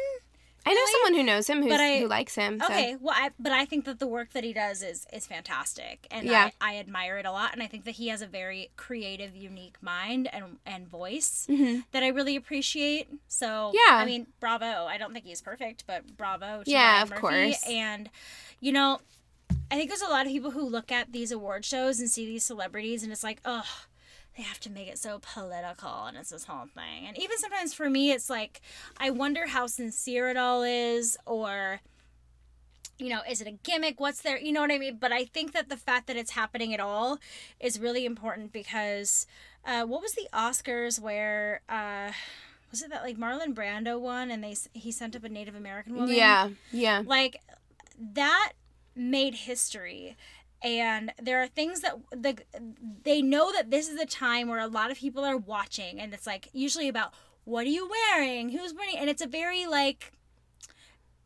I 0.66 0.74
know 0.74 0.80
someone 0.92 1.14
who 1.20 1.22
knows 1.26 1.46
him 1.48 1.62
who's, 1.62 1.72
I- 1.72 2.00
who 2.00 2.06
likes 2.06 2.34
him. 2.34 2.60
so- 2.60 2.66
Okay, 2.66 2.96
well, 3.00 3.14
I, 3.16 3.30
but 3.38 3.52
I 3.52 3.64
think 3.64 3.86
that 3.86 3.98
the 3.98 4.06
work 4.06 4.32
that 4.34 4.44
he 4.44 4.52
does 4.52 4.82
is 4.82 5.06
is 5.12 5.26
fantastic, 5.26 6.06
and 6.10 6.26
Yeah. 6.26 6.50
I, 6.60 6.74
I 6.74 6.78
admire 6.78 7.16
it 7.18 7.26
a 7.26 7.32
lot. 7.32 7.52
And 7.52 7.62
I 7.62 7.66
think 7.66 7.84
that 7.84 7.92
he 7.92 8.08
has 8.08 8.20
a 8.22 8.26
very 8.26 8.70
creative, 8.76 9.34
unique 9.34 9.76
mind 9.82 10.28
and 10.32 10.58
and 10.66 10.86
voice 10.86 11.46
Mhm. 11.48 11.84
that 11.92 12.02
I 12.02 12.08
really 12.08 12.36
appreciate. 12.36 13.08
So 13.28 13.72
Yeah. 13.74 13.96
I 13.96 14.04
mean, 14.04 14.26
bravo. 14.38 14.86
I 14.86 14.98
don't 14.98 15.12
think 15.12 15.24
he's 15.24 15.40
perfect, 15.40 15.84
but 15.86 16.16
bravo. 16.16 16.62
To 16.64 16.70
Yeah, 16.70 16.92
Ryan 16.92 17.02
of 17.04 17.10
Murphy. 17.10 17.20
course. 17.20 17.62
And 17.68 18.10
you 18.60 18.72
know, 18.72 19.00
I 19.70 19.76
think 19.76 19.88
there's 19.88 20.02
a 20.02 20.08
lot 20.08 20.26
of 20.26 20.32
people 20.32 20.50
who 20.50 20.62
look 20.62 20.92
at 20.92 21.12
these 21.12 21.32
award 21.32 21.64
shows 21.64 22.00
and 22.00 22.10
see 22.10 22.26
these 22.26 22.44
celebrities, 22.44 23.02
and 23.02 23.10
it's 23.12 23.24
like, 23.24 23.40
oh. 23.44 23.64
They 24.36 24.42
have 24.44 24.60
to 24.60 24.70
make 24.70 24.88
it 24.88 24.98
so 24.98 25.20
political, 25.20 26.04
and 26.04 26.16
it's 26.16 26.30
this 26.30 26.44
whole 26.44 26.66
thing. 26.74 27.06
And 27.06 27.18
even 27.18 27.36
sometimes 27.38 27.74
for 27.74 27.90
me, 27.90 28.12
it's 28.12 28.30
like, 28.30 28.60
I 28.98 29.10
wonder 29.10 29.46
how 29.46 29.66
sincere 29.66 30.30
it 30.30 30.36
all 30.36 30.62
is, 30.62 31.16
or 31.26 31.80
you 33.00 33.08
know, 33.08 33.20
is 33.28 33.40
it 33.40 33.46
a 33.46 33.52
gimmick? 33.52 33.98
What's 33.98 34.20
there? 34.20 34.38
You 34.38 34.52
know 34.52 34.60
what 34.60 34.70
I 34.70 34.78
mean? 34.78 34.98
But 35.00 35.10
I 35.10 35.24
think 35.24 35.52
that 35.52 35.68
the 35.68 35.76
fact 35.76 36.06
that 36.06 36.16
it's 36.16 36.32
happening 36.32 36.74
at 36.74 36.80
all 36.80 37.18
is 37.58 37.80
really 37.80 38.04
important 38.04 38.52
because 38.52 39.26
uh, 39.64 39.84
what 39.84 40.02
was 40.02 40.12
the 40.12 40.28
Oscars 40.32 41.00
where 41.00 41.62
uh, 41.68 42.12
was 42.70 42.82
it 42.82 42.90
that 42.90 43.02
like 43.02 43.16
Marlon 43.16 43.54
Brando 43.54 43.98
one, 43.98 44.30
and 44.30 44.44
they 44.44 44.56
he 44.72 44.92
sent 44.92 45.16
up 45.16 45.24
a 45.24 45.28
Native 45.28 45.54
American 45.54 45.94
woman. 45.94 46.14
Yeah, 46.14 46.50
yeah. 46.70 47.02
like 47.04 47.40
that 47.98 48.52
made 48.94 49.34
history 49.34 50.16
and 50.62 51.12
there 51.20 51.40
are 51.42 51.46
things 51.48 51.80
that 51.80 51.94
the 52.10 52.36
they 53.02 53.22
know 53.22 53.50
that 53.52 53.70
this 53.70 53.88
is 53.88 53.98
a 54.00 54.06
time 54.06 54.48
where 54.48 54.58
a 54.60 54.66
lot 54.66 54.90
of 54.90 54.98
people 54.98 55.24
are 55.24 55.36
watching 55.36 55.98
and 56.00 56.12
it's 56.12 56.26
like 56.26 56.48
usually 56.52 56.88
about 56.88 57.12
what 57.44 57.66
are 57.66 57.70
you 57.70 57.88
wearing 57.88 58.50
who's 58.50 58.74
wearing 58.74 58.96
and 58.98 59.08
it's 59.08 59.22
a 59.22 59.26
very 59.26 59.66
like 59.66 60.12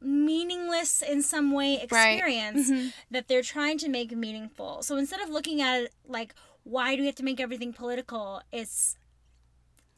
meaningless 0.00 1.02
in 1.02 1.22
some 1.22 1.52
way 1.52 1.74
Right. 1.90 2.12
experience 2.14 2.70
Mhm. 2.70 2.92
that 3.10 3.28
they're 3.28 3.42
trying 3.42 3.78
to 3.78 3.88
make 3.88 4.12
meaningful 4.12 4.82
so 4.82 4.96
instead 4.96 5.20
of 5.20 5.28
looking 5.30 5.60
at 5.62 5.82
it 5.84 5.92
like 6.06 6.34
why 6.62 6.94
do 6.94 7.00
we 7.02 7.06
have 7.06 7.14
to 7.16 7.22
make 7.24 7.40
everything 7.40 7.72
political 7.72 8.42
it's 8.52 8.96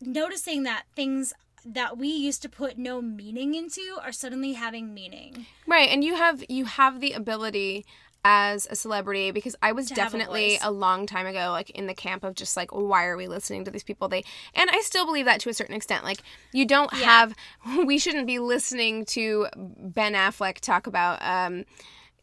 noticing 0.00 0.62
that 0.62 0.84
things 0.94 1.32
that 1.64 1.98
we 1.98 2.06
used 2.08 2.42
to 2.42 2.48
put 2.48 2.78
no 2.78 3.02
meaning 3.02 3.54
into 3.54 3.98
are 4.00 4.12
suddenly 4.12 4.52
having 4.52 4.94
meaning 4.94 5.46
Right, 5.66 5.88
and 5.88 6.04
you 6.04 6.14
have 6.14 6.44
you 6.48 6.66
have 6.66 7.00
the 7.00 7.12
ability 7.12 7.84
as 8.28 8.66
a 8.68 8.74
celebrity 8.74 9.30
because 9.30 9.54
I 9.62 9.70
was 9.70 9.88
have 9.88 9.98
a 9.98 10.00
definitely 10.00 10.58
a, 10.60 10.72
long 10.72 11.06
time 11.06 11.26
ago 11.26 11.52
like 11.52 11.70
in 11.70 11.86
the 11.86 11.94
camp 11.94 12.24
of 12.24 12.34
just 12.34 12.56
like 12.56 12.74
why 12.74 13.06
are 13.06 13.16
we 13.16 13.28
listening 13.28 13.64
to 13.66 13.70
these 13.70 13.84
people 13.84 14.08
they 14.08 14.24
and 14.52 14.68
I 14.68 14.80
still 14.80 15.06
believe 15.06 15.26
that 15.26 15.38
to 15.42 15.48
a 15.48 15.54
certain 15.54 15.76
extent 15.76 16.02
like 16.02 16.18
you 16.52 16.66
don't 16.66 16.92
Yeah. 16.92 17.04
have 17.04 17.34
we 17.86 17.98
shouldn't 17.98 18.26
be 18.26 18.40
listening 18.40 19.04
to 19.06 19.46
Ben 19.54 20.14
Affleck 20.14 20.58
talk 20.58 20.88
about 20.88 21.22
um 21.22 21.64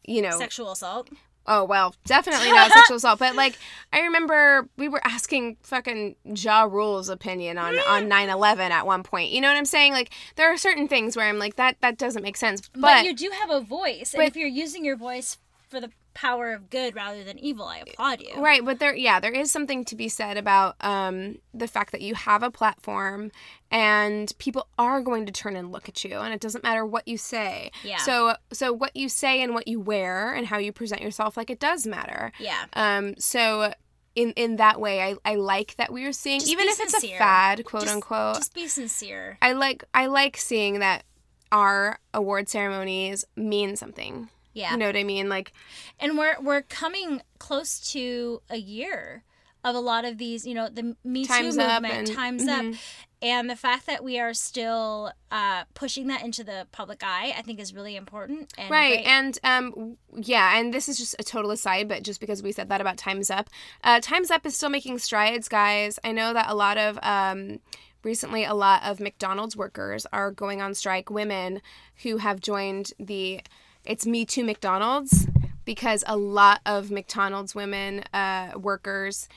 you 0.03 0.21
know 0.21 0.37
sexual 0.37 0.73
assault 0.73 1.09
Oh 1.45 1.65
well, 1.65 1.93
definitely 2.05 2.51
not 2.53 2.71
sexual 2.71 2.95
assault. 2.95 3.19
But 3.19 3.35
like, 3.35 3.57
I 3.91 3.99
remember 4.03 4.69
we 4.77 4.87
were 4.87 5.01
asking 5.03 5.57
fucking 5.63 6.15
Ja 6.23 6.63
Rule's 6.63 7.09
opinion 7.09 7.57
on 7.57 7.75
on 7.79 8.09
9/11 8.09 8.69
at 8.69 8.85
one 8.85 9.03
point. 9.03 9.31
You 9.31 9.41
know 9.41 9.49
what 9.49 9.57
I'm 9.57 9.65
saying? 9.65 9.91
Like, 9.91 10.13
there 10.37 10.53
are 10.53 10.57
certain 10.57 10.87
things 10.87 11.17
where 11.17 11.27
I'm 11.27 11.39
like, 11.39 11.57
that 11.57 11.81
that 11.81 11.97
doesn't 11.97 12.23
make 12.23 12.37
sense. 12.37 12.69
But, 12.69 12.81
But, 12.81 13.05
you 13.05 13.13
do 13.13 13.29
have 13.41 13.49
a 13.49 13.59
voice, 13.59 14.13
and 14.13 14.23
if 14.23 14.37
you're 14.37 14.47
using 14.47 14.85
your 14.85 14.95
voice 14.95 15.37
for 15.73 15.81
the 15.81 15.89
power 16.13 16.53
of 16.53 16.69
good 16.69 16.95
rather 16.95 17.23
than 17.23 17.39
evil, 17.39 17.65
I 17.65 17.79
applaud 17.79 18.21
you. 18.21 18.39
right, 18.39 18.63
but 18.63 18.77
there, 18.79 18.95
yeah, 18.95 19.19
there 19.19 19.31
is 19.33 19.51
something 19.51 19.83
to 19.85 19.95
be 19.95 20.07
said 20.07 20.37
about 20.37 20.75
um 20.81 21.39
the 21.53 21.67
fact 21.67 21.91
that 21.91 22.01
you 22.01 22.13
have 22.15 22.43
a 22.43 22.51
platform 22.51 23.31
and 23.71 24.31
people 24.37 24.67
are 24.77 25.01
going 25.01 25.25
to 25.25 25.31
turn 25.31 25.55
and 25.55 25.71
look 25.71 25.89
at 25.89 26.03
you, 26.03 26.17
and 26.19 26.33
it 26.33 26.39
doesn't 26.39 26.63
matter 26.63 26.85
what 26.85 27.07
you 27.07 27.17
say. 27.17 27.71
Yeah. 27.83 27.97
So 27.97 28.35
so 28.51 28.71
what 28.71 28.95
you 28.95 29.09
say 29.09 29.41
and 29.41 29.53
what 29.53 29.67
you 29.67 29.79
wear 29.79 30.33
and 30.33 30.45
how 30.47 30.59
you 30.59 30.71
present 30.71 31.01
yourself, 31.01 31.35
like 31.35 31.49
it 31.49 31.59
does 31.59 31.87
matter. 31.87 32.31
Yeah. 32.39 32.65
Um, 32.73 33.15
so 33.17 33.73
in 34.15 34.31
in 34.33 34.57
that 34.57 34.79
way, 34.79 35.01
I, 35.01 35.15
I 35.25 35.35
like 35.35 35.75
that 35.77 35.91
we 35.91 36.05
are 36.05 36.13
seeing, 36.13 36.39
Just 36.39 36.51
even 36.51 36.67
if 36.67 36.79
it's 36.79 37.03
a 37.03 37.07
fad, 37.17 37.65
quote 37.65 37.83
Just- 37.83 37.95
unquote. 37.95 38.35
Just 38.35 38.53
be 38.53 38.67
sincere. 38.67 39.39
I 39.41 39.53
like 39.53 39.83
I 39.95 40.05
like 40.05 40.37
seeing 40.37 40.79
that 40.79 41.03
our 41.51 41.99
award 42.13 42.49
ceremonies 42.49 43.25
mean 43.35 43.75
something. 43.75 44.29
Yeah. 44.53 44.71
You 44.71 44.77
know 44.77 44.87
what 44.87 44.97
I 44.97 45.03
mean? 45.03 45.29
Like, 45.29 45.51
and 45.99 46.17
we're 46.17 46.35
we're 46.41 46.61
coming 46.61 47.21
close 47.39 47.79
to 47.91 48.41
a 48.49 48.57
year 48.57 49.23
of 49.63 49.75
a 49.75 49.79
lot 49.79 50.05
of 50.05 50.17
these, 50.17 50.45
you 50.45 50.53
know, 50.53 50.67
the 50.69 50.95
Me 51.03 51.25
Too 51.25 51.33
Up 51.33 51.43
movement, 51.43 51.85
and- 51.85 52.07
times 52.07 52.43
mhm. 52.43 52.73
up, 52.73 52.79
and 53.21 53.49
the 53.49 53.55
fact 53.55 53.85
that 53.85 54.03
we 54.03 54.19
are 54.19 54.33
still 54.33 55.13
uh, 55.31 55.63
pushing 55.73 56.07
that 56.07 56.23
into 56.23 56.43
the 56.43 56.67
public 56.73 57.01
eye, 57.01 57.33
I 57.37 57.41
think, 57.41 57.61
is 57.61 57.73
really 57.73 57.95
important. 57.95 58.53
And 58.57 58.69
right 58.69 58.95
great. 58.95 59.05
and 59.05 59.39
um 59.43 59.97
yeah 60.15 60.59
and 60.59 60.73
this 60.73 60.89
is 60.89 60.97
just 60.97 61.15
a 61.17 61.23
total 61.23 61.51
aside 61.51 61.87
but 61.87 62.03
just 62.03 62.19
because 62.19 62.43
we 62.43 62.51
said 62.51 62.69
that 62.69 62.81
about 62.81 62.97
times 62.97 63.29
up 63.29 63.49
uh 63.83 63.99
times 64.01 64.29
up 64.29 64.45
is 64.45 64.55
still 64.55 64.69
making 64.69 64.99
strides 64.99 65.47
guys 65.47 65.97
i 66.03 66.11
know 66.11 66.33
that 66.33 66.49
a 66.49 66.55
lot 66.55 66.77
of 66.77 66.99
um 67.01 67.59
recently 68.03 68.43
a 68.43 68.53
lot 68.53 68.83
of 68.83 68.99
mcdonald's 68.99 69.55
workers 69.57 70.05
are 70.13 70.29
going 70.31 70.61
on 70.61 70.73
strike 70.73 71.09
women 71.09 71.61
who 72.03 72.17
have 72.17 72.39
joined 72.39 72.91
the 72.99 73.41
it's 73.85 74.05
me 74.05 74.25
too 74.25 74.43
mcdonald's 74.43 75.27
because 75.65 76.03
a 76.07 76.17
lot 76.17 76.61
of 76.65 76.91
mcdonald's 76.91 77.53
women 77.55 78.03
uh 78.13 78.51
workers 78.55 79.27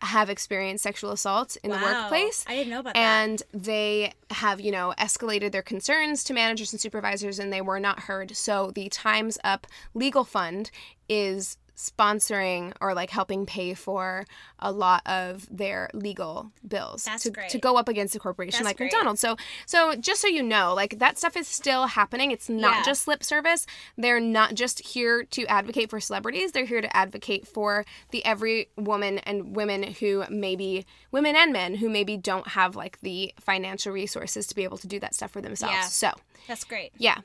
have 0.00 0.28
experienced 0.28 0.82
sexual 0.82 1.12
assault 1.12 1.56
in 1.62 1.70
the 1.70 1.78
workplace. 1.78 2.44
I 2.46 2.56
didn't 2.56 2.70
know 2.70 2.80
about 2.80 2.92
that. 2.92 3.00
and 3.00 3.42
they 3.54 4.12
have 4.30 4.60
you 4.60 4.70
know 4.70 4.92
escalated 4.98 5.52
their 5.52 5.62
concerns 5.62 6.22
to 6.24 6.34
managers 6.34 6.72
and 6.74 6.80
supervisors 6.80 7.38
and 7.38 7.50
they 7.50 7.62
were 7.62 7.80
not 7.80 8.00
heard. 8.00 8.36
So 8.36 8.70
the 8.74 8.90
times 8.90 9.38
up 9.42 9.66
legal 9.94 10.24
fund 10.24 10.70
is 11.08 11.56
sponsoring 11.76 12.72
or 12.80 12.94
like 12.94 13.10
helping 13.10 13.46
pay 13.46 13.74
for 13.74 14.24
a 14.58 14.70
lot 14.72 15.02
of 15.06 15.46
their 15.54 15.90
legal 15.92 16.50
bills 16.66 17.04
That's 17.04 17.24
to, 17.24 17.30
great. 17.30 17.48
to 17.50 17.58
go 17.58 17.76
up 17.76 17.88
against 17.88 18.14
a 18.14 18.18
corporation 18.18 18.58
That's 18.58 18.66
like 18.66 18.76
great. 18.76 18.92
McDonald's. 18.92 19.20
So 19.20 19.36
so 19.66 19.94
just 19.96 20.20
so 20.20 20.28
you 20.28 20.42
know, 20.42 20.74
like 20.74 20.98
that 20.98 21.18
stuff 21.18 21.36
is 21.36 21.46
still 21.48 21.86
happening. 21.88 22.30
It's 22.30 22.48
not 22.48 22.76
Yeah. 22.78 22.82
just 22.84 23.08
lip 23.08 23.22
service. 23.24 23.66
They're 23.98 24.20
not 24.20 24.54
just 24.54 24.80
here 24.80 25.24
to 25.24 25.46
advocate 25.46 25.90
for 25.90 26.00
celebrities. 26.00 26.52
They're 26.52 26.64
here 26.64 26.80
to 26.80 26.96
advocate 26.96 27.46
for 27.46 27.84
the 28.10 28.24
every 28.24 28.68
woman 28.76 29.18
and 29.18 29.54
women 29.56 29.82
who 29.82 30.24
maybe 30.30 30.86
women 31.10 31.36
and 31.36 31.52
men 31.52 31.74
who 31.76 31.88
maybe 31.88 32.16
don't 32.16 32.48
have 32.48 32.76
like 32.76 33.00
the 33.00 33.34
financial 33.40 33.92
resources 33.92 34.46
to 34.46 34.54
be 34.54 34.64
able 34.64 34.78
to 34.78 34.86
do 34.86 34.98
that 35.00 35.14
stuff 35.14 35.30
for 35.32 35.40
themselves. 35.40 35.74
Yeah. 35.74 35.82
So 35.82 36.10
That's 36.48 36.64
great. 36.64 36.92
yeah. 36.98 37.18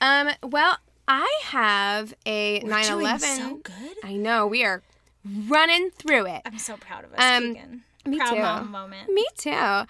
Um. 0.00 0.28
Well, 0.42 0.76
I 1.08 1.40
have 1.44 2.14
a 2.26 2.60
We're 2.62 2.70
9 2.70 2.84
doing 2.84 3.00
11. 3.00 3.28
so 3.36 3.54
good. 3.56 3.96
I 4.02 4.14
know 4.14 4.46
we 4.46 4.64
are 4.64 4.82
running 5.24 5.90
through 5.90 6.26
it. 6.26 6.42
I'm 6.44 6.58
so 6.58 6.76
proud 6.76 7.04
of 7.04 7.12
us, 7.12 7.18
Um, 7.22 7.54
Keegan. 7.54 7.82
me 8.04 8.18
Proud 8.18 8.34
too. 8.34 8.42
mom 8.42 8.70
moment. 8.70 9.10
Me 9.12 9.24
too. 9.36 9.84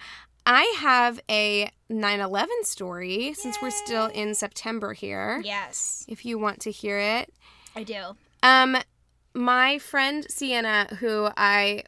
I 0.49 0.73
have 0.79 1.19
a 1.29 1.71
9 1.89 2.19
11 2.19 2.63
story 2.63 3.33
since 3.33 3.61
we're 3.61 3.71
still 3.71 4.05
in 4.07 4.33
September 4.35 4.93
here. 4.93 5.41
Yes, 5.43 6.05
If 6.07 6.25
you 6.25 6.37
want 6.37 6.59
to 6.61 6.71
hear 6.71 6.99
it. 6.99 7.33
I 7.75 7.83
do. 7.83 8.15
Um, 8.43 8.77
my 9.33 9.77
friend 9.79 10.25
Sienna, 10.29 10.87
who 10.99 11.29
I 11.35 11.83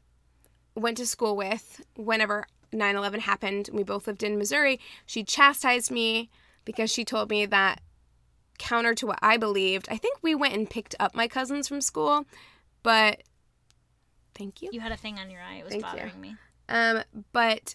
went 0.76 0.98
to 0.98 1.06
school 1.06 1.36
with 1.36 1.82
whenever 1.96 2.46
9 2.72 2.96
11 2.96 3.22
happened, 3.22 3.70
we 3.74 3.84
both 3.84 4.08
lived 4.08 4.24
in 4.24 4.38
Missouri, 4.38 4.80
she 5.06 5.24
chastised 5.24 5.90
me 5.92 6.30
because 6.66 6.92
she 6.92 7.04
told 7.06 7.30
me 7.30 7.46
that, 7.48 7.82
counter 8.60 8.94
to 8.96 9.08
what 9.08 9.18
I 9.22 9.38
believed, 9.38 9.88
I 9.90 9.98
think 9.98 10.20
we 10.22 10.36
went 10.36 10.54
and 10.54 10.70
picked 10.70 10.94
up 11.00 11.16
my 11.16 11.28
cousins 11.28 11.68
from 11.68 11.82
school, 11.82 12.26
but 12.84 13.24
thank 14.36 14.62
you. 14.62 14.70
You 14.72 14.80
had 14.82 14.92
a 14.92 14.98
thing 14.98 15.18
on 15.18 15.30
your 15.32 15.42
eye. 15.42 15.56
It 15.56 15.64
was 15.64 15.72
Thank 15.72 15.86
you. 15.86 15.92
bothering 15.92 16.22
me. 16.22 16.36
Um, 16.70 17.02
but 17.32 17.74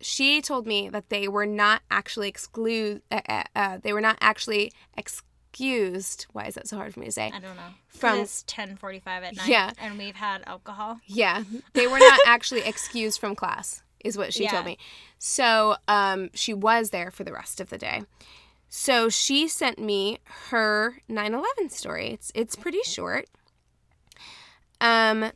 she 0.00 0.42
told 0.42 0.66
me 0.66 0.88
that 0.88 1.08
they 1.10 1.28
were 1.28 1.46
not 1.46 1.82
actually 1.90 2.28
exclude. 2.28 3.02
Uh, 3.10 3.20
uh, 3.28 3.42
uh, 3.54 3.78
they 3.82 3.92
were 3.92 4.00
not 4.00 4.18
actually 4.20 4.72
excused. 4.96 6.26
Why 6.32 6.46
is 6.46 6.54
that 6.56 6.66
so 6.68 6.76
hard 6.76 6.92
for 6.92 7.00
me 7.00 7.06
to 7.06 7.12
say? 7.12 7.26
I 7.32 7.38
don't 7.38 7.56
know. 7.56 7.62
From- 7.88 8.18
it's 8.20 8.42
10:45 8.44 9.06
at 9.06 9.36
night. 9.36 9.46
Yeah. 9.48 9.70
and 9.78 9.96
we've 9.98 10.16
had 10.16 10.42
alcohol. 10.46 10.98
Yeah, 11.06 11.44
they 11.74 11.86
were 11.86 11.98
not 12.00 12.18
actually 12.26 12.62
excused 12.62 13.20
from 13.20 13.34
class, 13.36 13.82
is 14.04 14.18
what 14.18 14.34
she 14.34 14.44
Yeah. 14.44 14.50
told 14.52 14.66
me. 14.66 14.78
So, 15.18 15.76
um, 15.86 16.30
she 16.34 16.52
was 16.52 16.90
there 16.90 17.10
for 17.12 17.22
the 17.22 17.32
rest 17.32 17.60
of 17.60 17.70
the 17.70 17.78
day. 17.78 18.02
So 18.74 19.10
she 19.10 19.48
sent 19.48 19.78
me 19.78 20.18
her 20.48 20.96
9/11 21.06 21.70
story. 21.70 22.08
It's 22.08 22.32
it's 22.34 22.56
pretty 22.56 22.80
short. 22.84 23.26
Um, 24.80 25.30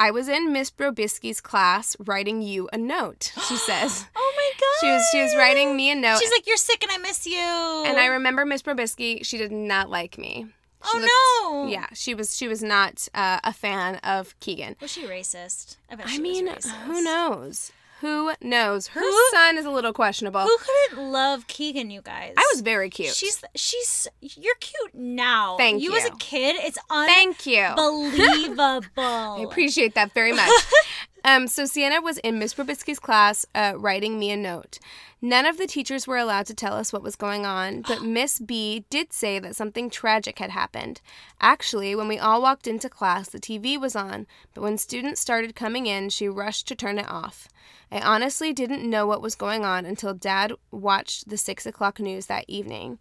I 0.00 0.10
was 0.10 0.28
in 0.28 0.50
Miss 0.50 0.70
Brobisky's 0.70 1.42
class 1.42 1.94
writing 2.00 2.40
you 2.40 2.70
a 2.72 2.78
note. 2.78 3.32
She 3.46 3.56
says 3.68 4.06
Oh 4.16 4.32
my 4.34 4.50
god. 4.58 4.80
she 4.80 4.90
was 4.92 5.08
she 5.12 5.20
was 5.22 5.36
writing 5.36 5.76
me 5.76 5.90
a 5.90 5.94
note. 5.94 6.20
She's 6.20 6.30
like, 6.30 6.46
"You're 6.46 6.56
sick, 6.56 6.82
and 6.82 6.90
I 6.90 6.96
miss 6.96 7.26
you." 7.26 7.84
and 7.86 7.98
I 7.98 8.06
remember 8.06 8.46
Miss 8.46 8.62
Brobisky. 8.62 9.26
She 9.26 9.36
did 9.36 9.52
not 9.52 9.90
like 9.90 10.16
me. 10.16 10.46
She 10.82 10.90
Oh 10.96 11.62
no. 11.62 11.68
Yeah, 11.70 11.88
she 11.92 12.14
was 12.14 12.34
she 12.34 12.48
was 12.48 12.62
not 12.62 13.08
uh, 13.12 13.40
a 13.44 13.52
fan 13.52 13.96
of 13.96 14.40
Keegan. 14.40 14.76
Was 14.80 14.90
she 14.90 15.02
racist? 15.02 15.76
I 15.90 15.96
bet 15.96 16.06
I 16.08 16.16
mean, 16.16 16.48
racist. 16.48 16.70
who 16.84 17.02
knows? 17.02 17.72
Who 18.00 18.32
knows? 18.40 18.88
Her 18.88 19.00
Who- 19.00 19.28
son 19.32 19.58
is 19.58 19.64
a 19.66 19.70
little 19.70 19.92
questionable. 19.92 20.40
Who 20.40 20.56
couldn't 20.58 21.10
love 21.12 21.46
Keegan? 21.46 21.90
You 21.90 22.00
guys. 22.02 22.34
I 22.36 22.50
was 22.52 22.62
very 22.62 22.88
cute. 22.90 23.14
She's 23.14 23.42
she's 23.54 24.08
you're 24.20 24.54
cute 24.60 24.94
now. 24.94 25.56
Thank 25.58 25.82
you. 25.82 25.92
You 25.92 25.98
as 25.98 26.06
a 26.06 26.16
kid, 26.16 26.56
it's 26.60 26.78
Thank 26.88 27.46
you. 27.46 27.60
unbelievable. 27.78 28.82
I 28.96 29.44
appreciate 29.48 29.94
that 29.94 30.12
very 30.14 30.32
much. 30.32 30.50
um, 31.24 31.46
so 31.46 31.64
Sienna 31.64 32.00
was 32.00 32.18
in 32.18 32.38
Miss 32.38 32.54
Probisky's 32.54 32.98
class, 32.98 33.46
uh, 33.54 33.74
writing 33.76 34.18
me 34.18 34.30
a 34.30 34.36
note. 34.36 34.78
None 35.22 35.44
of 35.44 35.58
the 35.58 35.66
teachers 35.66 36.06
were 36.06 36.16
allowed 36.16 36.46
to 36.46 36.54
tell 36.54 36.74
us 36.74 36.92
what 36.92 37.02
was 37.02 37.16
going 37.16 37.44
on, 37.44 37.82
but 37.82 38.02
Miss 38.02 38.38
B 38.38 38.84
did 38.88 39.12
say 39.12 39.38
that 39.38 39.56
something 39.56 39.90
tragic 39.90 40.38
had 40.38 40.50
happened. 40.50 41.00
Actually, 41.40 41.94
when 41.94 42.08
we 42.08 42.18
all 42.18 42.40
walked 42.40 42.66
into 42.66 42.88
class, 42.88 43.28
the 43.28 43.38
TV 43.38 43.78
was 43.78 43.94
on, 43.94 44.26
but 44.54 44.62
when 44.62 44.78
students 44.78 45.20
started 45.20 45.54
coming 45.54 45.86
in, 45.86 46.08
she 46.08 46.28
rushed 46.28 46.66
to 46.68 46.74
turn 46.74 46.98
it 46.98 47.08
off. 47.08 47.48
I 47.92 48.00
honestly 48.00 48.52
didn't 48.52 48.88
know 48.88 49.06
what 49.06 49.22
was 49.22 49.34
going 49.34 49.64
on 49.64 49.84
until 49.84 50.14
Dad 50.14 50.52
watched 50.70 51.28
the 51.28 51.36
six 51.36 51.66
o'clock 51.66 52.00
news 52.00 52.26
that 52.26 52.44
evening. 52.48 52.98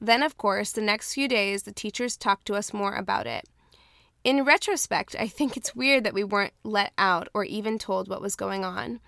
Then, 0.00 0.22
of 0.22 0.38
course, 0.38 0.72
the 0.72 0.80
next 0.80 1.12
few 1.12 1.28
days, 1.28 1.64
the 1.64 1.72
teachers 1.72 2.16
talked 2.16 2.46
to 2.46 2.54
us 2.54 2.72
more 2.72 2.94
about 2.94 3.26
it. 3.26 3.46
In 4.22 4.44
retrospect, 4.44 5.16
I 5.18 5.28
think 5.28 5.56
it's 5.56 5.74
weird 5.74 6.04
that 6.04 6.12
we 6.12 6.24
weren't 6.24 6.52
let 6.62 6.92
out 6.98 7.28
or 7.32 7.44
even 7.44 7.78
told 7.78 8.08
what 8.08 8.20
was 8.20 8.36
going 8.36 8.64
on. 8.64 9.00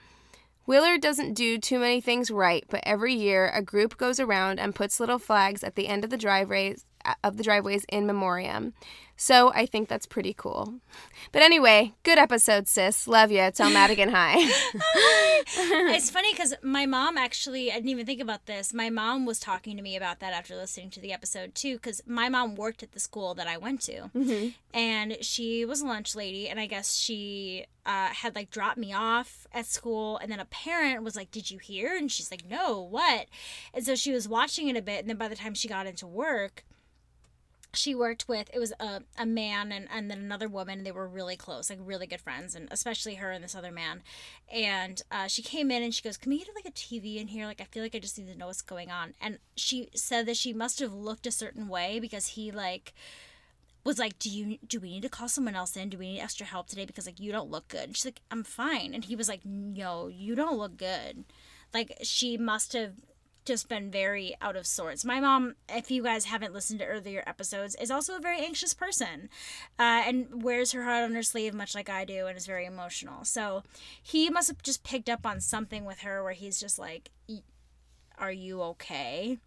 Willard 0.64 1.02
doesn't 1.02 1.34
do 1.34 1.58
too 1.58 1.78
many 1.78 2.00
things 2.00 2.30
right, 2.30 2.64
but 2.70 2.82
every 2.84 3.12
year 3.12 3.50
a 3.52 3.62
group 3.62 3.98
goes 3.98 4.18
around 4.18 4.58
and 4.58 4.74
puts 4.74 5.00
little 5.00 5.18
flags 5.18 5.62
at 5.62 5.74
the 5.74 5.88
end 5.88 6.04
of 6.04 6.10
the 6.10 6.16
driveways 6.16 6.86
of 7.22 7.36
the 7.36 7.42
driveways 7.42 7.84
in 7.88 8.06
memoriam. 8.06 8.72
So 9.22 9.52
I 9.54 9.66
think 9.66 9.88
that's 9.88 10.04
pretty 10.04 10.34
cool. 10.34 10.80
But 11.30 11.42
anyway, 11.42 11.92
good 12.02 12.18
episode, 12.18 12.66
sis. 12.66 13.06
Love 13.06 13.30
you. 13.30 13.52
Tell 13.52 13.70
Madigan 13.70 14.08
hi. 14.08 14.34
it's 15.94 16.10
funny 16.10 16.32
because 16.32 16.54
my 16.60 16.86
mom 16.86 17.16
actually, 17.16 17.70
I 17.70 17.76
didn't 17.76 17.90
even 17.90 18.04
think 18.04 18.20
about 18.20 18.46
this. 18.46 18.74
My 18.74 18.90
mom 18.90 19.24
was 19.24 19.38
talking 19.38 19.76
to 19.76 19.82
me 19.82 19.94
about 19.94 20.18
that 20.18 20.32
after 20.32 20.56
listening 20.56 20.90
to 20.90 21.00
the 21.00 21.12
episode 21.12 21.54
too, 21.54 21.76
because 21.76 22.02
my 22.04 22.28
mom 22.28 22.56
worked 22.56 22.82
at 22.82 22.92
the 22.92 22.98
school 23.00 23.32
that 23.34 23.46
I 23.46 23.58
went 23.58 23.82
to. 23.82 24.10
Mm-hmm. 24.12 24.48
And 24.74 25.16
she 25.20 25.64
was 25.64 25.82
a 25.82 25.86
lunch 25.86 26.16
lady, 26.16 26.48
and 26.48 26.58
I 26.58 26.66
guess 26.66 26.96
she 26.96 27.66
uh, 27.86 28.08
had 28.08 28.34
like 28.34 28.50
dropped 28.50 28.78
me 28.78 28.92
off 28.92 29.46
at 29.52 29.66
school. 29.66 30.16
And 30.18 30.32
then 30.32 30.40
a 30.40 30.46
parent 30.46 31.04
was 31.04 31.14
like, 31.14 31.30
Did 31.30 31.48
you 31.48 31.58
hear? 31.58 31.96
And 31.96 32.10
she's 32.10 32.32
like, 32.32 32.48
No, 32.50 32.80
what? 32.80 33.26
And 33.72 33.84
so 33.84 33.94
she 33.94 34.10
was 34.12 34.28
watching 34.28 34.66
it 34.68 34.76
a 34.76 34.82
bit. 34.82 35.00
And 35.00 35.08
then 35.08 35.16
by 35.16 35.28
the 35.28 35.36
time 35.36 35.54
she 35.54 35.68
got 35.68 35.86
into 35.86 36.08
work, 36.08 36.64
she 37.74 37.94
worked 37.94 38.28
with 38.28 38.50
it 38.52 38.58
was 38.58 38.72
a, 38.78 39.02
a 39.16 39.24
man 39.24 39.72
and, 39.72 39.88
and 39.90 40.10
then 40.10 40.18
another 40.18 40.48
woman 40.48 40.84
they 40.84 40.92
were 40.92 41.08
really 41.08 41.36
close 41.36 41.70
like 41.70 41.78
really 41.82 42.06
good 42.06 42.20
friends 42.20 42.54
and 42.54 42.68
especially 42.70 43.14
her 43.14 43.30
and 43.30 43.42
this 43.42 43.54
other 43.54 43.72
man. 43.72 44.02
And 44.52 45.02
uh, 45.10 45.26
she 45.26 45.42
came 45.42 45.70
in 45.70 45.82
and 45.82 45.94
she 45.94 46.02
goes 46.02 46.16
can 46.16 46.30
we 46.30 46.38
get 46.38 46.54
like 46.54 46.66
a 46.66 46.72
tv 46.72 47.16
in 47.16 47.28
here? 47.28 47.46
Like 47.46 47.60
i 47.60 47.64
feel 47.64 47.82
like 47.82 47.94
i 47.94 47.98
just 47.98 48.18
need 48.18 48.30
to 48.30 48.38
know 48.38 48.46
what's 48.48 48.62
going 48.62 48.90
on. 48.90 49.14
And 49.20 49.38
she 49.56 49.88
said 49.94 50.26
that 50.26 50.36
she 50.36 50.52
must 50.52 50.80
have 50.80 50.92
looked 50.92 51.26
a 51.26 51.32
certain 51.32 51.68
way 51.68 51.98
because 51.98 52.28
he 52.28 52.50
like 52.50 52.92
was 53.84 53.98
like 53.98 54.18
do 54.18 54.30
you 54.30 54.58
do 54.66 54.78
we 54.78 54.90
need 54.90 55.02
to 55.02 55.08
call 55.08 55.28
someone 55.28 55.56
else 55.56 55.76
in? 55.76 55.88
Do 55.88 55.98
we 55.98 56.12
need 56.12 56.20
extra 56.20 56.46
help 56.46 56.68
today? 56.68 56.84
Because 56.84 57.06
like 57.06 57.20
you 57.20 57.32
don't 57.32 57.50
look 57.50 57.68
good. 57.68 57.84
And 57.84 57.96
she's 57.96 58.04
like 58.04 58.20
i'm 58.30 58.44
fine. 58.44 58.92
And 58.92 59.04
he 59.04 59.16
was 59.16 59.28
like 59.28 59.44
no 59.44 60.08
you 60.08 60.34
don't 60.34 60.58
look 60.58 60.76
good. 60.76 61.24
Like 61.72 61.96
she 62.02 62.36
must 62.36 62.74
have 62.74 62.92
just 63.44 63.68
been 63.68 63.90
very 63.90 64.34
out 64.40 64.56
of 64.56 64.66
sorts. 64.66 65.04
My 65.04 65.20
mom, 65.20 65.54
if 65.68 65.90
you 65.90 66.02
guys 66.02 66.26
haven't 66.26 66.52
listened 66.52 66.80
to 66.80 66.86
earlier 66.86 67.22
episodes, 67.26 67.74
is 67.80 67.90
also 67.90 68.16
a 68.16 68.20
very 68.20 68.40
anxious 68.40 68.74
person 68.74 69.28
uh, 69.78 70.02
and 70.06 70.42
wears 70.42 70.72
her 70.72 70.84
heart 70.84 71.04
on 71.04 71.14
her 71.14 71.22
sleeve, 71.22 71.54
much 71.54 71.74
like 71.74 71.88
I 71.88 72.04
do, 72.04 72.26
and 72.26 72.36
is 72.36 72.46
very 72.46 72.66
emotional. 72.66 73.24
So 73.24 73.62
he 74.02 74.30
must 74.30 74.48
have 74.48 74.62
just 74.62 74.84
picked 74.84 75.08
up 75.08 75.26
on 75.26 75.40
something 75.40 75.84
with 75.84 76.00
her 76.00 76.22
where 76.22 76.32
he's 76.32 76.60
just 76.60 76.78
like, 76.78 77.10
Are 78.18 78.32
you 78.32 78.62
okay? 78.62 79.38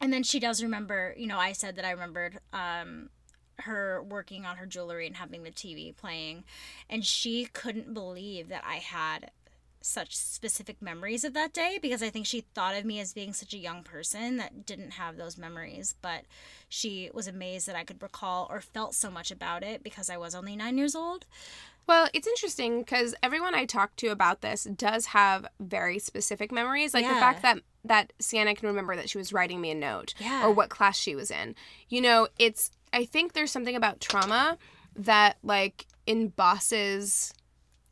And 0.00 0.12
then 0.12 0.22
she 0.22 0.40
does 0.40 0.62
remember, 0.62 1.14
you 1.16 1.26
know, 1.26 1.38
I 1.38 1.52
said 1.52 1.76
that 1.76 1.84
I 1.84 1.92
remembered 1.92 2.40
um, 2.52 3.10
her 3.60 4.02
working 4.02 4.44
on 4.44 4.56
her 4.56 4.66
jewelry 4.66 5.06
and 5.06 5.16
having 5.16 5.44
the 5.44 5.50
TV 5.50 5.96
playing, 5.96 6.44
and 6.90 7.04
she 7.04 7.46
couldn't 7.46 7.94
believe 7.94 8.48
that 8.48 8.64
I 8.66 8.76
had 8.76 9.30
such 9.84 10.16
specific 10.16 10.80
memories 10.80 11.24
of 11.24 11.34
that 11.34 11.52
day 11.52 11.78
because 11.80 12.02
I 12.02 12.10
think 12.10 12.26
she 12.26 12.40
thought 12.54 12.74
of 12.76 12.84
me 12.84 13.00
as 13.00 13.12
being 13.12 13.32
such 13.32 13.52
a 13.54 13.58
young 13.58 13.82
person 13.82 14.36
that 14.38 14.64
didn't 14.66 14.92
have 14.92 15.16
those 15.16 15.36
memories. 15.38 15.94
But 16.02 16.22
she 16.68 17.10
was 17.12 17.26
amazed 17.26 17.66
that 17.68 17.76
I 17.76 17.84
could 17.84 18.02
recall 18.02 18.46
or 18.50 18.60
felt 18.60 18.94
so 18.94 19.10
much 19.10 19.30
about 19.30 19.62
it 19.62 19.82
because 19.82 20.08
I 20.10 20.16
was 20.16 20.34
only 20.34 20.56
nine 20.56 20.78
years 20.78 20.94
old. 20.94 21.26
Well, 21.86 22.08
it's 22.14 22.28
interesting 22.28 22.80
because 22.80 23.14
everyone 23.24 23.54
I 23.56 23.64
talk 23.64 23.96
to 23.96 24.08
about 24.08 24.40
this 24.40 24.64
does 24.64 25.06
have 25.06 25.46
very 25.58 25.98
specific 25.98 26.52
memories. 26.52 26.94
Like 26.94 27.02
Yeah. 27.04 27.14
the 27.14 27.20
fact 27.20 27.42
that 27.42 27.58
that 27.84 28.12
Sienna 28.20 28.54
can 28.54 28.68
remember 28.68 28.94
that 28.94 29.10
she 29.10 29.18
was 29.18 29.32
writing 29.32 29.60
me 29.60 29.72
a 29.72 29.74
note 29.74 30.14
Yeah. 30.20 30.44
or 30.46 30.52
what 30.52 30.68
class 30.70 30.96
she 30.96 31.16
was 31.16 31.32
in. 31.32 31.56
You 31.88 32.00
know, 32.00 32.28
it's 32.38 32.70
I 32.92 33.04
think 33.04 33.32
there's 33.32 33.50
something 33.50 33.74
about 33.74 34.00
trauma 34.00 34.56
that 34.94 35.38
like 35.42 35.86
embosses 36.06 37.32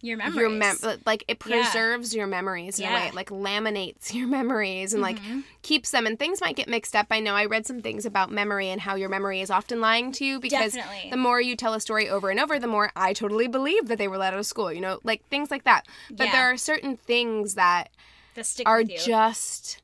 Your 0.02 0.16
memories. 0.16 0.36
your 0.36 0.48
mem 0.50 0.78
like 1.04 1.24
it 1.28 1.38
Yeah. 1.46 1.62
preserves 1.62 2.14
your 2.14 2.26
memories 2.26 2.78
in 2.78 2.86
a 2.86 2.94
way 2.94 3.06
it 3.08 3.14
like 3.14 3.28
laminates 3.30 4.14
your 4.14 4.26
memories 4.26 4.94
and 4.94 5.02
like 5.02 5.20
Mhm. 5.20 5.44
keeps 5.62 5.90
them 5.90 6.06
and 6.06 6.18
things 6.18 6.40
might 6.40 6.56
get 6.56 6.68
mixed 6.68 6.96
up 6.96 7.08
i 7.10 7.20
know 7.20 7.34
i 7.34 7.44
read 7.44 7.66
some 7.66 7.82
things 7.82 8.06
about 8.06 8.30
memory 8.30 8.68
and 8.68 8.80
how 8.80 8.94
your 8.94 9.08
memory 9.10 9.40
is 9.42 9.50
often 9.50 9.80
lying 9.80 10.10
to 10.12 10.24
you 10.24 10.40
because 10.40 10.72
Definitely. 10.72 11.10
the 11.10 11.16
more 11.18 11.40
you 11.40 11.54
tell 11.54 11.74
a 11.74 11.80
story 11.80 12.08
over 12.08 12.30
and 12.30 12.40
over 12.40 12.58
the 12.58 12.66
more 12.66 12.90
i 12.96 13.12
totally 13.12 13.46
believe 13.46 13.88
that 13.88 13.98
they 13.98 14.08
were 14.08 14.16
let 14.18 14.32
out 14.32 14.40
of 14.40 14.46
school 14.46 14.72
you 14.72 14.80
know 14.80 15.00
like 15.04 15.22
things 15.28 15.50
like 15.50 15.64
that 15.64 15.86
but 16.10 16.24
Yeah. 16.28 16.32
there 16.32 16.50
are 16.52 16.56
certain 16.56 16.96
things 16.96 17.54
that 17.54 17.90
that 18.34 18.62
are 18.64 18.82
just 18.84 19.82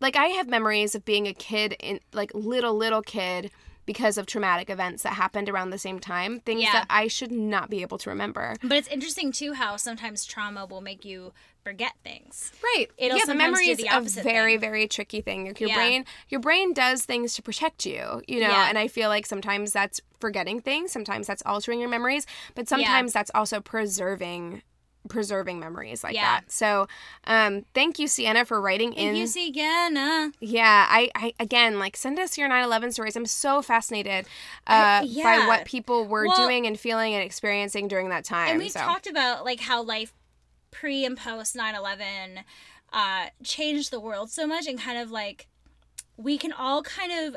like 0.00 0.16
I 0.16 0.26
have 0.26 0.48
memories 0.48 0.96
of 0.96 1.04
being 1.04 1.28
a 1.28 1.32
kid 1.32 1.76
in 1.78 2.00
like 2.12 2.32
little 2.34 2.74
little 2.76 3.02
kid 3.02 3.52
because 3.84 4.16
of 4.18 4.26
traumatic 4.26 4.70
events 4.70 5.02
that 5.02 5.14
happened 5.14 5.48
around 5.48 5.70
the 5.70 5.78
same 5.78 5.98
time 5.98 6.40
things 6.40 6.62
Yeah. 6.62 6.72
that 6.72 6.86
I 6.88 7.08
should 7.08 7.32
not 7.32 7.68
be 7.70 7.82
able 7.82 7.98
to 7.98 8.10
remember. 8.10 8.56
but 8.62 8.76
it's 8.78 8.88
interesting 8.88 9.32
too 9.32 9.54
how 9.54 9.76
sometimes 9.76 10.24
trauma 10.24 10.66
will 10.66 10.80
make 10.80 11.04
you 11.04 11.32
forget 11.64 11.92
things. 12.02 12.50
Right. 12.62 12.88
It'll 12.98 13.16
yeah, 13.18 13.24
the 13.24 13.36
memory 13.36 13.68
is 13.68 13.78
the 13.78 13.86
a 13.96 14.00
very 14.00 14.54
thing. 14.54 14.60
very 14.60 14.88
tricky 14.88 15.20
thing. 15.20 15.46
Like 15.46 15.60
your 15.60 15.68
Yeah. 15.70 15.76
brain 15.76 16.04
your 16.28 16.40
brain 16.40 16.72
does 16.72 17.04
things 17.04 17.34
to 17.34 17.42
protect 17.42 17.86
you, 17.86 18.20
you 18.26 18.40
know, 18.40 18.48
Yeah. 18.50 18.68
and 18.68 18.76
I 18.78 18.88
feel 18.88 19.08
like 19.08 19.26
sometimes 19.26 19.72
that's 19.72 20.00
forgetting 20.18 20.60
things, 20.60 20.90
sometimes 20.90 21.26
that's 21.28 21.42
altering 21.46 21.78
your 21.80 21.88
memories, 21.88 22.26
but 22.56 22.68
sometimes 22.68 23.12
that's 23.12 23.30
also 23.34 23.60
preserving 23.60 24.62
preserving 25.12 25.60
memories 25.60 26.02
like 26.02 26.14
Yeah. 26.14 26.22
that. 26.40 26.50
So, 26.50 26.88
um 27.24 27.64
thank 27.74 27.98
you 27.98 28.08
Sienna 28.08 28.44
for 28.44 28.60
writing 28.60 28.92
Thank 28.92 29.10
in 29.10 29.16
you, 29.16 29.26
Sienna. 29.26 30.32
Yeah, 30.40 30.86
I, 30.88 31.10
I 31.14 31.34
again 31.38 31.78
like 31.78 31.96
send 31.96 32.18
us 32.18 32.38
your 32.38 32.48
9/11 32.48 32.92
stories. 32.92 33.14
I'm 33.14 33.26
so 33.26 33.60
fascinated 33.62 34.26
uh, 34.66 35.00
by 35.00 35.06
yeah. 35.06 35.46
what 35.46 35.66
people 35.66 36.06
were 36.06 36.26
Well- 36.26 36.36
doing 36.36 36.66
and 36.66 36.80
feeling 36.80 37.14
and 37.14 37.22
experiencing 37.22 37.88
during 37.88 38.08
that 38.08 38.24
time. 38.24 38.48
And 38.50 38.58
we 38.58 38.70
so. 38.70 38.80
talked 38.80 39.06
about 39.06 39.44
like 39.44 39.60
how 39.60 39.82
life 39.82 40.14
pre 40.70 41.04
and 41.04 41.16
post 41.16 41.54
9/11 41.54 42.44
uh 42.92 43.26
changed 43.44 43.90
the 43.90 44.00
world 44.00 44.30
so 44.30 44.46
much 44.46 44.66
and 44.66 44.80
kind 44.80 44.98
of 44.98 45.10
like 45.10 45.46
we 46.16 46.38
can 46.38 46.52
all 46.52 46.82
kind 46.82 47.12
of 47.12 47.36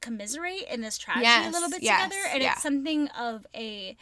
commiserate 0.00 0.64
in 0.70 0.80
this 0.80 0.96
tragedy 0.96 1.48
a 1.48 1.50
little 1.50 1.68
bit 1.68 1.82
yes, 1.82 2.02
together 2.04 2.22
and 2.32 2.42
yeah. 2.42 2.52
it's 2.52 2.62
something 2.62 3.08
of 3.08 3.46
a 3.54 3.96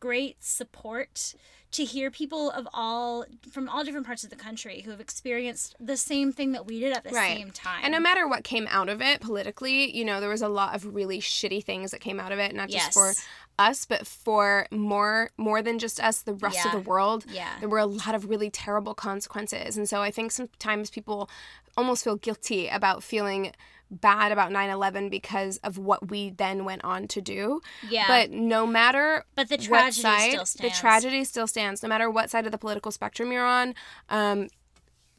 great 0.00 0.42
support 0.42 1.34
to 1.70 1.84
hear 1.84 2.10
people 2.10 2.50
of 2.50 2.66
all 2.72 3.24
from 3.50 3.68
all 3.68 3.84
different 3.84 4.06
parts 4.06 4.24
of 4.24 4.30
the 4.30 4.36
country 4.36 4.80
who 4.82 4.90
have 4.90 5.00
experienced 5.00 5.76
the 5.78 5.96
same 5.96 6.32
thing 6.32 6.52
that 6.52 6.66
we 6.66 6.80
did 6.80 6.92
at 6.96 7.04
the 7.04 7.10
Right. 7.10 7.36
same 7.36 7.50
time. 7.50 7.80
And 7.84 7.92
no 7.92 8.00
matter 8.00 8.26
what 8.26 8.42
came 8.44 8.66
out 8.70 8.88
of 8.88 9.02
it 9.02 9.20
politically, 9.20 9.94
you 9.96 10.04
know, 10.04 10.20
there 10.20 10.30
was 10.30 10.42
a 10.42 10.48
lot 10.48 10.74
of 10.74 10.94
really 10.94 11.20
shitty 11.20 11.62
things 11.62 11.90
that 11.90 12.00
came 12.00 12.18
out 12.18 12.32
of 12.32 12.38
it, 12.38 12.54
not 12.54 12.70
just 12.70 12.92
for 12.92 13.08
Yes. 13.08 13.26
Us, 13.58 13.84
but 13.84 14.06
for 14.06 14.66
more 14.70 15.30
more 15.36 15.62
than 15.62 15.78
just 15.78 16.00
us, 16.00 16.22
the 16.22 16.34
rest 16.34 16.64
of 16.64 16.72
the 16.72 16.78
world. 16.80 17.24
Yeah. 17.28 17.48
There 17.60 17.68
were 17.68 17.78
a 17.78 17.86
lot 17.86 18.14
of 18.14 18.28
really 18.28 18.50
terrible 18.50 18.94
consequences. 18.94 19.76
And 19.76 19.88
so 19.88 20.00
I 20.02 20.10
think 20.10 20.32
sometimes 20.32 20.90
people 20.90 21.28
almost 21.76 22.04
feel 22.04 22.16
guilty 22.16 22.68
about 22.68 23.02
feeling 23.02 23.52
bad 23.90 24.32
about 24.32 24.50
9/11 24.52 25.08
because 25.10 25.56
of 25.58 25.78
what 25.78 26.10
we 26.10 26.30
then 26.30 26.64
went 26.64 26.84
on 26.84 27.08
to 27.08 27.20
do. 27.20 27.60
Yeah. 27.88 28.04
But 28.06 28.30
no 28.30 28.66
matter 28.66 29.24
But 29.34 29.48
the 29.48 29.56
what 29.56 29.64
tragedy 29.68 30.02
side, 30.02 30.28
still 30.30 30.40
the 30.40 30.46
stands. 30.46 30.78
tragedy 30.80 31.24
still 31.24 31.46
stands. 31.46 31.82
No 31.82 31.88
matter 31.88 32.10
what 32.10 32.30
side 32.30 32.44
of 32.46 32.52
the 32.52 32.58
political 32.58 32.92
spectrum 32.92 33.32
you're 33.32 33.46
on, 33.46 33.74
um, 34.10 34.48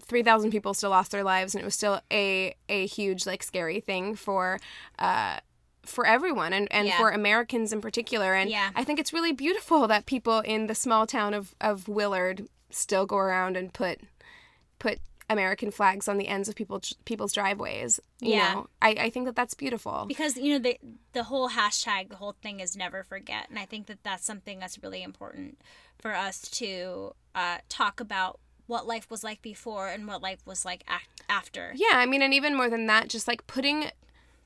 three 0.03 0.21
thousand 0.23 0.51
people 0.51 0.73
still 0.73 0.91
lost 0.91 1.11
their 1.11 1.23
lives, 1.23 1.55
and 1.55 1.61
it 1.61 1.65
was 1.65 1.75
still 1.75 1.99
a 2.11 2.53
a 2.67 2.85
huge 2.85 3.25
like 3.25 3.41
scary 3.43 3.79
thing 3.79 4.15
for. 4.15 4.59
Uh, 4.99 5.39
for 5.85 6.05
everyone 6.05 6.53
and, 6.53 6.67
and 6.71 6.87
Yeah. 6.87 6.97
for 6.97 7.09
Americans 7.09 7.71
in 7.73 7.81
particular. 7.81 8.33
And 8.33 8.49
Yeah. 8.49 8.71
I 8.75 8.83
think 8.83 8.99
it's 8.99 9.13
really 9.13 9.31
beautiful 9.33 9.87
that 9.87 10.05
people 10.05 10.39
in 10.39 10.67
the 10.67 10.75
small 10.75 11.07
town 11.07 11.33
of, 11.33 11.55
of 11.61 11.87
Willard 11.87 12.47
still 12.69 13.05
go 13.05 13.17
around 13.17 13.57
and 13.57 13.73
put 13.73 13.99
put 14.77 14.99
American 15.31 15.69
flags 15.69 16.07
on 16.07 16.17
the 16.17 16.27
ends 16.27 16.49
of 16.49 16.55
people 16.55 16.81
people's 17.05 17.33
driveways. 17.33 17.99
You 18.19 18.33
Yeah. 18.33 18.53
know, 18.53 18.67
I, 18.81 18.89
I 18.89 19.09
think 19.09 19.25
that 19.25 19.35
that's 19.35 19.53
beautiful. 19.53 20.05
because 20.07 20.37
you 20.37 20.53
know 20.53 20.59
the 20.59 20.77
the 21.13 21.23
whole 21.25 21.49
hashtag 21.49 22.09
the 22.09 22.15
whole 22.15 22.35
thing 22.41 22.59
is 22.59 22.75
never 22.77 23.03
forget 23.03 23.47
and 23.49 23.57
i 23.59 23.65
think 23.65 23.87
that 23.87 24.03
that's 24.03 24.23
something 24.25 24.59
that's 24.59 24.81
really 24.83 25.01
important 25.03 25.59
for 25.99 26.13
us 26.15 26.41
to 26.41 27.13
uh, 27.35 27.57
talk 27.67 27.99
about 27.99 28.39
what 28.67 28.85
life 28.87 29.09
was 29.09 29.23
like 29.23 29.41
before 29.41 29.87
and 29.87 30.07
what 30.07 30.21
life 30.21 30.39
was 30.45 30.63
like 30.65 30.83
after 31.27 31.73
Yeah, 31.75 31.93
I 31.95 32.05
mean, 32.05 32.21
and 32.21 32.33
even 32.33 32.55
more 32.55 32.69
than 32.69 32.85
that, 32.87 33.07
just 33.09 33.27
like 33.27 33.45
putting 33.47 33.91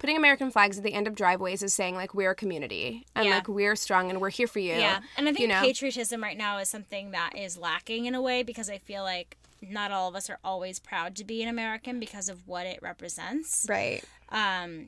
putting 0.04 0.18
American 0.18 0.52
flags 0.52 0.78
at 0.78 0.84
the 0.84 0.94
end 0.94 1.08
of 1.08 1.16
driveways 1.16 1.64
is 1.64 1.74
saying 1.74 1.96
like 1.96 2.14
we're 2.14 2.32
a 2.32 2.36
community 2.36 3.06
and 3.16 3.26
Yeah. 3.26 3.36
like 3.36 3.48
we're 3.48 3.78
strong 3.78 4.10
and 4.10 4.20
we're 4.20 4.32
here 4.32 4.48
for 4.48 4.60
you. 4.60 4.74
yeah 4.74 5.00
and 5.16 5.30
i 5.30 5.32
think 5.32 5.40
you 5.40 5.48
know? 5.48 5.62
patriotism 5.62 6.22
right 6.22 6.38
now 6.38 6.58
is 6.58 6.68
something 6.68 7.12
that 7.12 7.38
is 7.38 7.58
lacking 7.58 8.06
in 8.06 8.14
a 8.14 8.22
way 8.22 8.44
because 8.44 8.70
i 8.70 8.78
feel 8.80 9.04
like 9.04 9.38
not 9.62 9.92
all 9.92 10.10
of 10.10 10.16
us 10.16 10.30
are 10.30 10.40
always 10.44 10.78
proud 10.78 11.16
to 11.16 11.24
be 11.24 11.42
an 11.42 11.48
american 11.48 12.02
because 12.02 12.28
of 12.28 12.46
what 12.50 12.66
it 12.66 12.80
represents 12.82 13.66
Right. 13.70 14.04
um 14.28 14.88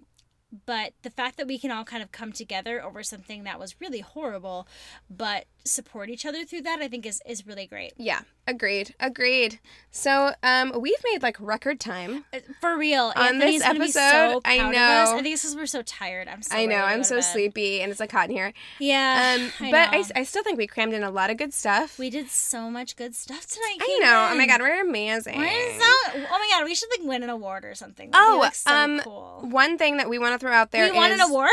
but 0.66 0.94
the 1.02 1.10
fact 1.10 1.38
that 1.38 1.48
we 1.48 1.58
can 1.60 1.72
all 1.72 1.84
kind 1.84 2.02
of 2.04 2.12
come 2.12 2.32
together 2.32 2.82
over 2.84 3.04
something 3.04 3.44
that 3.44 3.60
was 3.60 3.76
really 3.82 4.00
horrible, 4.00 4.68
but 5.10 5.46
support 5.68 6.10
each 6.10 6.26
other 6.26 6.46
through 6.46 6.62
that, 6.62 6.80
I 6.80 6.88
think 6.88 7.06
is 7.06 7.22
is 7.26 7.46
really 7.48 7.66
great. 7.68 7.94
Yeah, 7.98 8.22
agreed, 8.48 8.94
agreed. 9.00 9.60
So, 9.92 10.34
um, 10.44 10.72
we've 10.80 10.94
made 11.12 11.24
like 11.24 11.38
record 11.40 11.80
time. 11.80 12.26
Uh, 12.34 12.40
For 12.62 12.78
real, 12.78 13.12
On 13.16 13.36
Anthony's 13.36 13.62
this 13.64 13.72
be 13.74 13.78
episode, 13.80 13.92
so 13.96 14.42
I 14.46 14.58
proud 14.60 14.70
of 14.70 14.76
us. 14.76 15.10
know. 15.12 15.18
I 15.18 15.22
think 15.24 15.34
it's 15.34 15.42
because 15.44 15.56
we're 15.56 15.66
so 15.66 15.82
tired. 15.82 16.28
I'm 16.28 16.42
so 16.44 16.56
I 16.56 16.66
know, 16.68 16.76
I'm 16.78 17.04
so 17.04 17.20
sleepy, 17.22 17.82
and 17.82 17.92
it's 17.92 18.00
like 18.00 18.12
hot 18.12 18.30
in 18.30 18.36
here. 18.36 18.54
Yeah, 18.80 19.38
Um, 19.40 19.52
I 19.68 19.72
but 19.72 19.90
I. 19.94 20.04
I 20.20 20.24
still 20.24 20.44
think 20.44 20.58
we 20.58 20.68
crammed 20.68 20.94
in 20.94 21.04
a 21.04 21.10
lot 21.12 21.30
of 21.32 21.38
good 21.38 21.54
stuff. 21.54 21.98
we 22.00 22.10
did 22.12 22.30
so 22.30 22.70
much 22.70 22.96
good 22.96 23.16
stuff 23.16 23.48
tonight. 23.48 23.78
I 23.82 24.00
know. 24.02 24.30
Oh 24.32 24.36
my 24.38 24.46
god, 24.48 24.62
we're 24.62 24.82
amazing. 24.82 25.40
We're 25.40 25.80
so, 25.80 25.86
oh 26.14 26.16
my 26.30 26.50
god, 26.52 26.66
we 26.66 26.76
should 26.76 26.90
like 26.98 27.08
win 27.08 27.24
an 27.24 27.30
award 27.30 27.66
or 27.66 27.74
something. 27.76 28.12
That'd 28.12 28.26
be, 28.28 28.34
Oh, 28.36 28.40
like, 28.40 28.56
so 28.56 28.72
um, 28.72 29.00
cool. 29.00 29.40
one 29.50 29.78
thing 29.80 29.98
that 29.98 30.08
we 30.10 30.20
want 30.20 30.40
to 30.40 30.45
throw 30.46 30.54
out 30.54 30.72
there 30.72 30.92
we 30.92 30.98
won 30.98 31.12
an 31.12 31.22
award. 31.22 31.50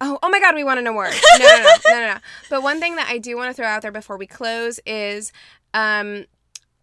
Oh, 0.00 0.18
oh 0.22 0.28
my 0.28 0.38
God, 0.38 0.54
we 0.54 0.62
won 0.64 0.78
an 0.78 0.86
award. 0.86 1.12
No, 1.38 1.44
no, 1.44 1.56
no, 1.56 1.70
no, 1.88 2.00
no, 2.00 2.06
no. 2.14 2.18
But 2.48 2.62
one 2.62 2.80
thing 2.80 2.96
that 2.96 3.08
I 3.08 3.18
do 3.18 3.36
want 3.36 3.50
to 3.50 3.54
throw 3.54 3.66
out 3.66 3.82
there 3.82 3.92
before 3.92 4.16
we 4.16 4.26
close 4.26 4.78
is, 4.86 5.32
um, 5.74 6.24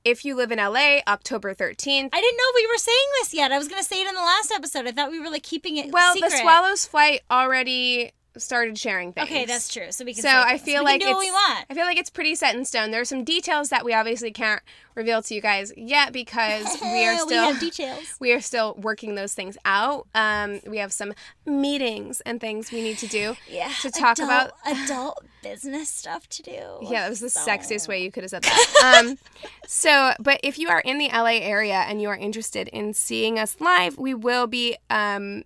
if 0.04 0.24
you 0.24 0.36
live 0.36 0.52
in 0.52 0.60
LA, 0.60 1.00
October 1.08 1.56
13th. 1.56 2.10
I 2.14 2.22
didn't 2.22 2.38
know 2.38 2.44
we 2.56 2.68
were 2.68 2.78
saying 2.78 3.08
this 3.20 3.34
yet. 3.34 3.52
I 3.52 3.58
was 3.58 3.68
gonna 3.68 3.84
say 3.84 4.02
it 4.02 4.08
in 4.08 4.14
the 4.14 4.22
last 4.22 4.52
episode. 4.52 4.86
I 4.86 4.92
thought 4.92 5.12
we 5.12 5.20
were 5.20 5.30
like 5.30 5.44
keeping 5.44 5.78
it. 5.78 5.92
Well, 5.92 6.14
secret. 6.14 6.30
the 6.30 6.38
Swallows 6.38 6.86
flight 6.86 7.22
already 7.32 8.12
started 8.38 8.78
sharing 8.78 9.14
things. 9.14 9.28
Okay, 9.30 9.46
that's 9.46 9.72
true. 9.72 9.92
So 9.92 10.06
we 10.06 10.14
can. 10.14 10.24
So 10.24 10.30
I 10.30 10.58
feel 10.58 10.82
we 10.84 10.92
like 10.92 11.02
do 11.02 11.08
it's 11.08 11.16
what 11.16 11.20
we 11.26 11.32
want. 11.32 11.66
I 11.70 11.74
feel 11.74 11.86
like 11.86 11.98
it's 11.98 12.10
pretty 12.10 12.36
set 12.36 12.56
in 12.56 12.66
stone. 12.66 12.92
There 12.92 13.02
are 13.02 13.06
some 13.06 13.24
details 13.24 13.70
that 13.70 13.86
we 13.86 13.94
obviously 13.94 14.32
can't 14.32 14.62
reveal 14.96 15.22
to 15.22 15.34
you 15.36 15.42
guys 15.42 15.74
yet 15.76 16.14
because 16.14 16.66
we 16.82 17.06
are 17.06 17.14
we 17.14 17.20
still 17.20 17.52
have 17.52 17.60
details. 17.60 18.04
we 18.20 18.32
are 18.32 18.42
still 18.42 18.76
working 18.76 19.16
those 19.16 19.34
things 19.34 19.58
out. 19.66 20.08
Um, 20.16 20.60
we 20.68 20.78
have 20.78 20.92
some 20.94 21.14
meetings 21.46 22.22
and 22.22 22.40
things 22.42 22.72
we 22.72 22.82
need 22.82 22.98
to 23.00 23.08
do 23.08 23.36
Yeah, 23.50 23.72
to 23.82 23.92
talk 23.92 24.18
adult, 24.20 24.30
about 24.30 24.52
adult 24.66 25.26
business 25.44 25.90
stuff 25.90 26.28
to 26.30 26.44
do. 26.44 26.52
Yeah, 26.82 27.02
that 27.04 27.10
was 27.10 27.20
the 27.20 27.30
So- 27.30 27.42
sexiest 27.42 27.88
way 27.88 28.02
you 28.04 28.12
could 28.12 28.24
have 28.24 28.30
said 28.32 28.44
that. 28.44 29.02
um, 29.06 29.18
so, 29.68 30.14
but 30.20 30.40
if 30.44 30.58
you 30.58 30.70
are 30.70 30.80
in 30.82 30.98
the 30.98 31.10
LA 31.10 31.40
area 31.42 31.84
and 31.88 32.02
you 32.02 32.10
are 32.10 32.16
interested 32.18 32.68
in 32.70 32.94
seeing 32.94 33.38
us 33.40 33.58
live, 33.60 33.98
we 33.98 34.14
will 34.14 34.48
be 34.48 34.78
um, 34.90 35.44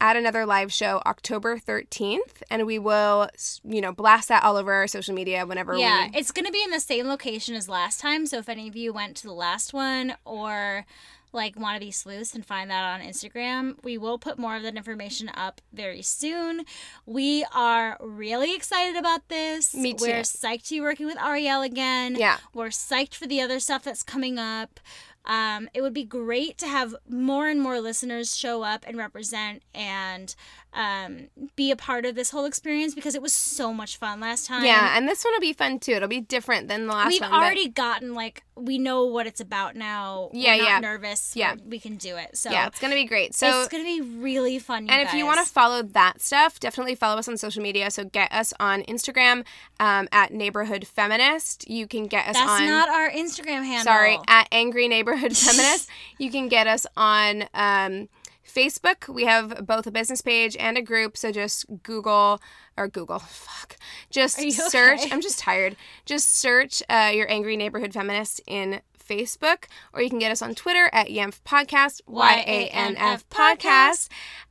at 0.00 0.16
another 0.16 0.46
live 0.46 0.72
show 0.72 1.02
October 1.06 1.58
13th, 1.58 2.42
and 2.50 2.66
we 2.66 2.78
will, 2.78 3.28
you 3.64 3.80
know, 3.80 3.92
blast 3.92 4.28
that 4.28 4.44
all 4.44 4.56
over 4.56 4.72
our 4.72 4.86
social 4.86 5.14
media 5.14 5.44
whenever 5.46 5.76
Yeah, 5.76 6.08
we. 6.08 6.18
it's 6.18 6.30
gonna 6.32 6.52
be 6.52 6.62
in 6.62 6.70
the 6.70 6.80
same 6.80 7.08
location 7.08 7.54
as 7.54 7.68
last 7.68 8.00
time. 8.00 8.26
So 8.26 8.38
if 8.38 8.48
any 8.48 8.68
of 8.68 8.76
you 8.76 8.92
went 8.92 9.16
to 9.18 9.26
the 9.26 9.32
last 9.32 9.72
one 9.72 10.14
or 10.24 10.86
like 11.30 11.58
want 11.58 11.76
to 11.76 11.80
be 11.84 11.90
sleuths 11.90 12.34
and 12.34 12.44
find 12.46 12.70
that 12.70 12.82
on 12.84 13.06
Instagram, 13.06 13.76
we 13.84 13.98
will 13.98 14.18
put 14.18 14.38
more 14.38 14.56
of 14.56 14.62
that 14.62 14.76
information 14.76 15.28
up 15.34 15.60
very 15.74 16.00
soon. 16.00 16.64
We 17.04 17.44
are 17.54 17.98
really 18.00 18.54
excited 18.54 18.96
about 18.96 19.28
this. 19.28 19.74
Me 19.74 19.92
too. 19.92 20.06
We're 20.06 20.20
psyched 20.22 20.68
to 20.68 20.76
be 20.76 20.80
working 20.80 21.04
with 21.06 21.18
Ariel 21.20 21.60
again. 21.60 22.14
Yeah. 22.14 22.38
We're 22.54 22.68
psyched 22.68 23.14
for 23.14 23.26
the 23.26 23.42
other 23.42 23.60
stuff 23.60 23.84
that's 23.84 24.02
coming 24.02 24.38
up. 24.38 24.80
Um, 25.28 25.68
it 25.74 25.82
would 25.82 25.92
be 25.92 26.04
great 26.04 26.56
to 26.58 26.66
have 26.66 26.96
more 27.08 27.46
and 27.48 27.60
more 27.60 27.80
listeners 27.80 28.36
show 28.36 28.62
up 28.62 28.84
and 28.86 28.96
represent 28.96 29.62
and 29.74 30.34
um, 30.74 31.28
be 31.56 31.70
a 31.70 31.76
part 31.76 32.04
of 32.04 32.14
this 32.14 32.30
whole 32.30 32.44
experience 32.44 32.94
because 32.94 33.14
it 33.14 33.22
was 33.22 33.32
so 33.32 33.72
much 33.72 33.96
fun 33.96 34.20
last 34.20 34.46
time. 34.46 34.64
Yeah, 34.64 34.96
and 34.96 35.08
this 35.08 35.24
one 35.24 35.32
will 35.32 35.40
be 35.40 35.52
fun 35.52 35.78
too. 35.78 35.92
It'll 35.92 36.08
be 36.08 36.20
different 36.20 36.68
than 36.68 36.86
the 36.86 36.92
last 36.92 37.08
We've 37.08 37.20
one. 37.20 37.30
but- 37.30 37.36
already 37.36 37.68
gotten 37.68 38.14
like 38.14 38.42
we 38.54 38.76
know 38.76 39.04
what 39.04 39.26
it's 39.26 39.40
about 39.40 39.76
now. 39.76 40.30
Yeah, 40.32 40.56
We're 40.56 40.62
not 40.62 40.68
yeah. 40.68 40.78
Nervous. 40.80 41.36
Yeah. 41.36 41.52
We're- 41.54 41.62
we 41.68 41.78
can 41.78 41.96
do 41.96 42.16
it. 42.16 42.36
So 42.36 42.50
yeah, 42.50 42.66
it's 42.66 42.80
gonna 42.80 42.94
be 42.96 43.04
great. 43.04 43.34
So 43.34 43.60
it's 43.60 43.68
gonna 43.68 43.84
be 43.84 44.00
really 44.00 44.58
fun. 44.58 44.88
And 44.90 45.00
if 45.06 45.14
you 45.14 45.24
want 45.26 45.44
to 45.44 45.50
follow 45.50 45.82
that 45.82 46.20
stuff, 46.20 46.58
definitely 46.60 46.94
follow 46.96 47.18
us 47.18 47.28
on 47.28 47.36
social 47.36 47.62
media. 47.62 47.90
So 47.90 48.04
get 48.04 48.32
us 48.32 48.52
on 48.58 48.82
Instagram 48.82 49.44
um, 49.80 50.08
at 50.12 50.32
Neighborhood 50.32 50.86
Feminist. 50.86 51.68
You 51.68 51.86
can 51.86 52.06
get 52.08 52.26
us 52.26 52.34
that's 52.34 52.50
on. 52.50 52.66
not 52.66 52.88
our 52.88 53.08
Instagram 53.10 53.64
handle. 53.64 53.84
sorry, 53.84 54.18
at 54.26 54.48
Angry 54.52 54.88
Neighborhood 54.88 55.36
Feminist. 55.36 55.88
you 56.18 56.30
can 56.30 56.48
get 56.48 56.66
us 56.66 56.84
on 56.96 57.44
um, 57.54 58.08
Facebook. 58.48 59.12
We 59.12 59.24
have 59.24 59.66
both 59.66 59.86
a 59.86 59.90
business 59.90 60.20
page 60.22 60.56
and 60.56 60.76
a 60.76 60.82
group. 60.82 61.16
So 61.16 61.30
just 61.30 61.66
Google 61.82 62.40
or 62.76 62.88
Google, 62.88 63.18
fuck. 63.18 63.76
Just 64.10 64.38
search. 64.38 65.00
okay? 65.00 65.10
I'm 65.12 65.20
just 65.20 65.38
tired. 65.38 65.76
Just 66.06 66.30
search 66.30 66.82
uh, 66.88 67.10
your 67.14 67.30
Angry 67.30 67.56
Neighborhood 67.56 67.92
Feminist 67.92 68.40
in 68.46 68.80
Facebook, 69.08 69.64
or 69.92 70.02
you 70.02 70.10
can 70.10 70.18
get 70.18 70.30
us 70.30 70.42
on 70.42 70.54
Twitter 70.54 70.90
at 70.92 71.08
YANF 71.08 71.40
Podcast, 71.42 72.02
Y 72.06 72.44
A 72.46 72.68
N 72.68 72.96
F 72.96 73.28
Podcast. 73.30 74.08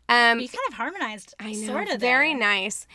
Um, 0.10 0.40
you 0.40 0.48
kind 0.48 0.60
of 0.70 0.76
harmonized. 0.76 1.36
I 1.40 1.52
know. 1.52 1.68
Sort 1.68 1.90
of. 1.90 2.00
very 2.00 2.32
there. 2.32 2.40
nice. 2.40 2.88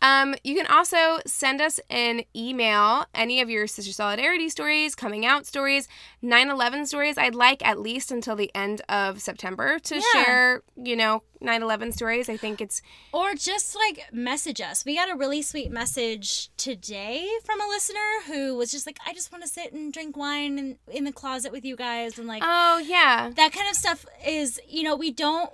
Um, 0.00 0.36
you 0.44 0.54
can 0.54 0.66
also 0.66 1.18
send 1.26 1.60
us 1.60 1.80
an 1.90 2.22
email, 2.34 3.04
any 3.14 3.40
of 3.40 3.50
your 3.50 3.66
Sister 3.66 3.92
Solidarity 3.92 4.48
stories, 4.48 4.94
coming 4.94 5.26
out 5.26 5.44
stories, 5.44 5.88
9 6.22 6.50
11 6.50 6.86
stories. 6.86 7.18
I'd 7.18 7.34
like 7.34 7.66
at 7.66 7.80
least 7.80 8.12
until 8.12 8.36
the 8.36 8.50
end 8.54 8.80
of 8.88 9.20
September 9.20 9.78
to 9.80 9.96
Yeah. 9.96 10.02
share, 10.12 10.62
you 10.80 10.94
know, 10.94 11.22
9 11.40 11.62
11 11.62 11.90
stories. 11.92 12.28
I 12.28 12.36
think 12.36 12.60
it's, 12.60 12.80
Or 13.12 13.34
just 13.34 13.74
like 13.74 14.12
message 14.12 14.60
us. 14.60 14.84
We 14.84 14.94
got 14.94 15.10
a 15.10 15.16
really 15.16 15.42
sweet 15.42 15.70
message 15.72 16.50
today 16.56 17.28
from 17.44 17.60
a 17.60 17.66
listener 17.66 17.98
who 18.26 18.54
was 18.56 18.70
just 18.70 18.86
like, 18.86 18.98
I 19.04 19.12
just 19.12 19.32
want 19.32 19.42
to 19.42 19.50
sit 19.50 19.72
and 19.72 19.92
drink 19.92 20.16
wine 20.16 20.58
in, 20.58 20.78
in 20.92 21.04
the 21.04 21.12
closet 21.12 21.50
with 21.50 21.64
you 21.64 21.74
guys. 21.74 22.18
And 22.18 22.28
like, 22.28 22.42
oh, 22.44 22.78
yeah. 22.86 23.30
that 23.34 23.52
kind 23.52 23.68
of 23.68 23.74
stuff 23.74 24.06
is, 24.24 24.60
you 24.68 24.84
know, 24.84 24.94
we 24.94 25.10
don't. 25.10 25.50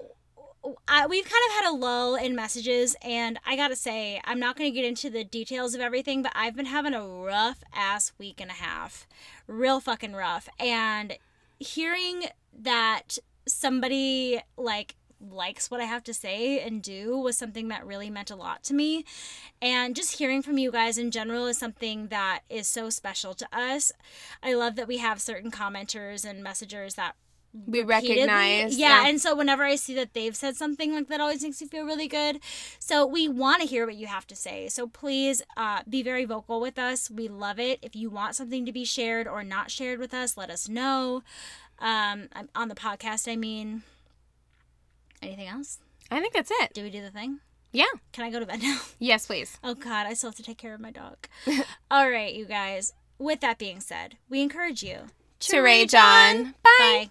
I, 0.89 1.07
we've 1.07 1.25
kind 1.25 1.45
of 1.49 1.55
had 1.57 1.71
a 1.71 1.77
lull 1.77 2.15
in 2.17 2.35
messages, 2.35 2.97
and 3.03 3.39
I 3.47 3.57
gotta 3.57 3.77
say, 3.77 4.21
I'm 4.25 4.41
not 4.41 4.57
gonna 4.57 4.71
get 4.71 4.85
into 4.85 5.11
the 5.11 5.25
details 5.25 5.75
of 5.75 5.81
everything, 5.81 6.23
but 6.23 6.33
I've 6.35 6.57
been 6.57 6.67
having 6.67 6.95
a 6.95 7.07
rough 7.07 7.63
ass 7.75 8.13
week 8.19 8.41
and 8.41 8.51
a 8.51 8.55
half. 8.55 9.07
Real 9.47 9.81
fucking 9.81 10.15
rough. 10.15 10.49
And 10.59 11.19
hearing 11.59 12.25
that 12.53 13.19
somebody, 13.47 14.41
like, 14.57 14.97
likes 15.21 15.71
what 15.71 15.81
I 15.81 15.85
have 15.85 16.05
to 16.05 16.15
say 16.15 16.61
and 16.61 16.83
do 16.83 17.17
was 17.17 17.39
something 17.39 17.69
that 17.69 17.87
really 17.87 18.11
meant 18.11 18.31
a 18.31 18.37
lot 18.37 18.63
to 18.65 18.75
me. 18.75 19.05
And 19.61 19.97
just 19.97 20.19
hearing 20.19 20.43
from 20.43 20.59
you 20.59 20.71
guys 20.71 20.99
in 20.99 21.11
general 21.11 21.47
is 21.47 21.59
something 21.59 22.09
that 22.09 22.41
is 22.51 22.67
so 22.67 22.91
special 22.91 23.35
to 23.35 23.49
us. 23.53 23.93
I 24.43 24.55
love 24.55 24.77
that 24.77 24.89
we 24.89 24.99
have 24.99 25.21
certain 25.21 25.51
commenters 25.51 26.25
and 26.29 26.43
messengers 26.43 26.95
that 26.95 27.17
We 27.67 27.83
recognize. 27.83 28.77
Yeah, 28.77 29.07
and 29.07 29.21
so 29.21 29.37
whenever 29.37 29.63
I 29.63 29.77
see 29.77 29.95
that 29.95 30.13
they've 30.13 30.35
said 30.35 30.57
something 30.57 30.93
like 30.93 31.07
that 31.09 31.21
always 31.21 31.43
makes 31.43 31.61
me 31.61 31.69
feel 31.69 31.85
really 31.85 32.09
good. 32.09 32.41
So 32.81 33.07
we 33.07 33.29
want 33.29 33.63
to 33.63 33.69
hear 33.69 33.87
what 33.87 33.95
you 33.95 34.09
have 34.09 34.27
to 34.27 34.35
say. 34.37 34.69
So 34.69 34.89
please 34.89 35.41
uh, 35.57 35.83
be 35.89 36.03
very 36.03 36.25
vocal 36.25 36.61
with 36.61 36.79
us. 36.79 37.11
We 37.11 37.29
love 37.29 37.61
it. 37.61 37.79
If 37.81 37.95
you 37.95 38.11
want 38.11 38.35
something 38.35 38.67
to 38.67 38.73
be 38.73 38.85
shared 38.85 39.29
or 39.29 39.45
not 39.45 39.71
shared 39.71 40.01
with 40.01 40.13
us, 40.13 40.37
let 40.37 40.51
us 40.51 40.69
know. 40.69 41.23
Um, 41.79 42.29
I'm- 42.33 42.49
on 42.57 42.69
the 42.69 42.75
podcast, 42.75 43.31
I 43.31 43.37
mean. 43.37 43.83
Anything 45.23 45.47
else? 45.49 45.79
I 46.11 46.21
think 46.21 46.35
that's 46.35 46.51
it. 46.51 46.75
Do 46.75 46.83
we 46.83 46.91
do 46.91 47.01
the 47.03 47.11
thing? 47.11 47.39
Yeah. 47.73 47.85
Can 48.13 48.25
I 48.25 48.31
go 48.31 48.41
to 48.41 48.47
bed 48.47 48.63
now? 48.63 48.81
Yes, 48.99 49.27
please. 49.27 49.59
Oh 49.65 49.75
God, 49.75 50.07
I 50.07 50.15
still 50.15 50.31
have 50.31 50.37
to 50.37 50.43
take 50.43 50.59
care 50.59 50.75
of 50.75 50.81
my 50.81 50.91
dog. 50.91 51.17
All 51.91 52.11
right, 52.11 52.33
you 52.35 52.45
guys. 52.47 52.93
With 53.19 53.41
that 53.41 53.59
being 53.59 53.81
said, 53.81 54.17
we 54.29 54.43
encourage 54.43 54.83
you 54.83 55.07
To 55.41 55.61
rage 55.61 55.95
on. 55.95 56.45
Bye. 56.45 56.53
Bye. 56.79 57.11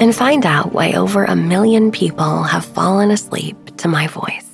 and 0.00 0.14
find 0.14 0.46
out 0.46 0.72
why 0.72 0.92
over 0.92 1.24
a 1.24 1.36
million 1.36 1.90
people 1.90 2.42
have 2.42 2.64
fallen 2.64 3.10
asleep 3.10 3.76
to 3.76 3.88
my 3.88 4.06
voice. 4.06 4.46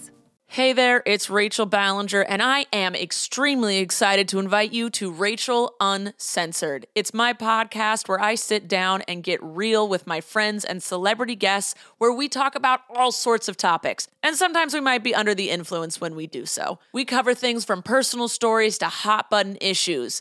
Hey 0.53 0.75
there, 0.75 1.03
it's 1.07 1.31
Rachel 1.31 1.65
Ballinger, 1.65 2.21
and 2.21 2.43
I 2.43 2.67
am 2.75 2.95
extremely 2.95 3.79
excited 3.79 4.29
to 4.29 4.39
invite 4.39 4.71
you 4.71 4.91
to 4.91 5.11
Rachel 5.11 5.75
Uncensored. 5.81 6.85
It's 6.95 7.15
my 7.15 7.33
podcast 7.33 8.07
where 8.07 8.21
I 8.21 8.35
sit 8.35 8.69
down 8.69 9.01
and 9.09 9.23
get 9.23 9.43
real 9.43 9.89
with 9.89 10.07
my 10.07 10.21
friends 10.21 10.67
and 10.67 10.83
celebrity 10.83 11.37
guests, 11.37 11.75
where 11.97 12.13
we 12.13 12.29
talk 12.29 12.55
about 12.55 12.81
all 12.95 13.13
sorts 13.13 13.49
of 13.49 13.57
topics. 13.57 14.09
And 14.23 14.37
sometimes 14.37 14.75
we 14.75 14.81
might 14.81 15.03
be 15.03 15.15
under 15.15 15.35
the 15.35 15.49
influence 15.49 16.03
when 16.03 16.15
we 16.15 16.27
do 16.27 16.45
so. 16.45 16.79
We 16.93 17.07
cover 17.07 17.33
things 17.33 17.65
from 17.65 17.83
personal 17.83 18.29
stories 18.29 18.77
to 18.77 18.89
hot 18.89 19.31
button 19.31 19.57
issues. 19.59 20.21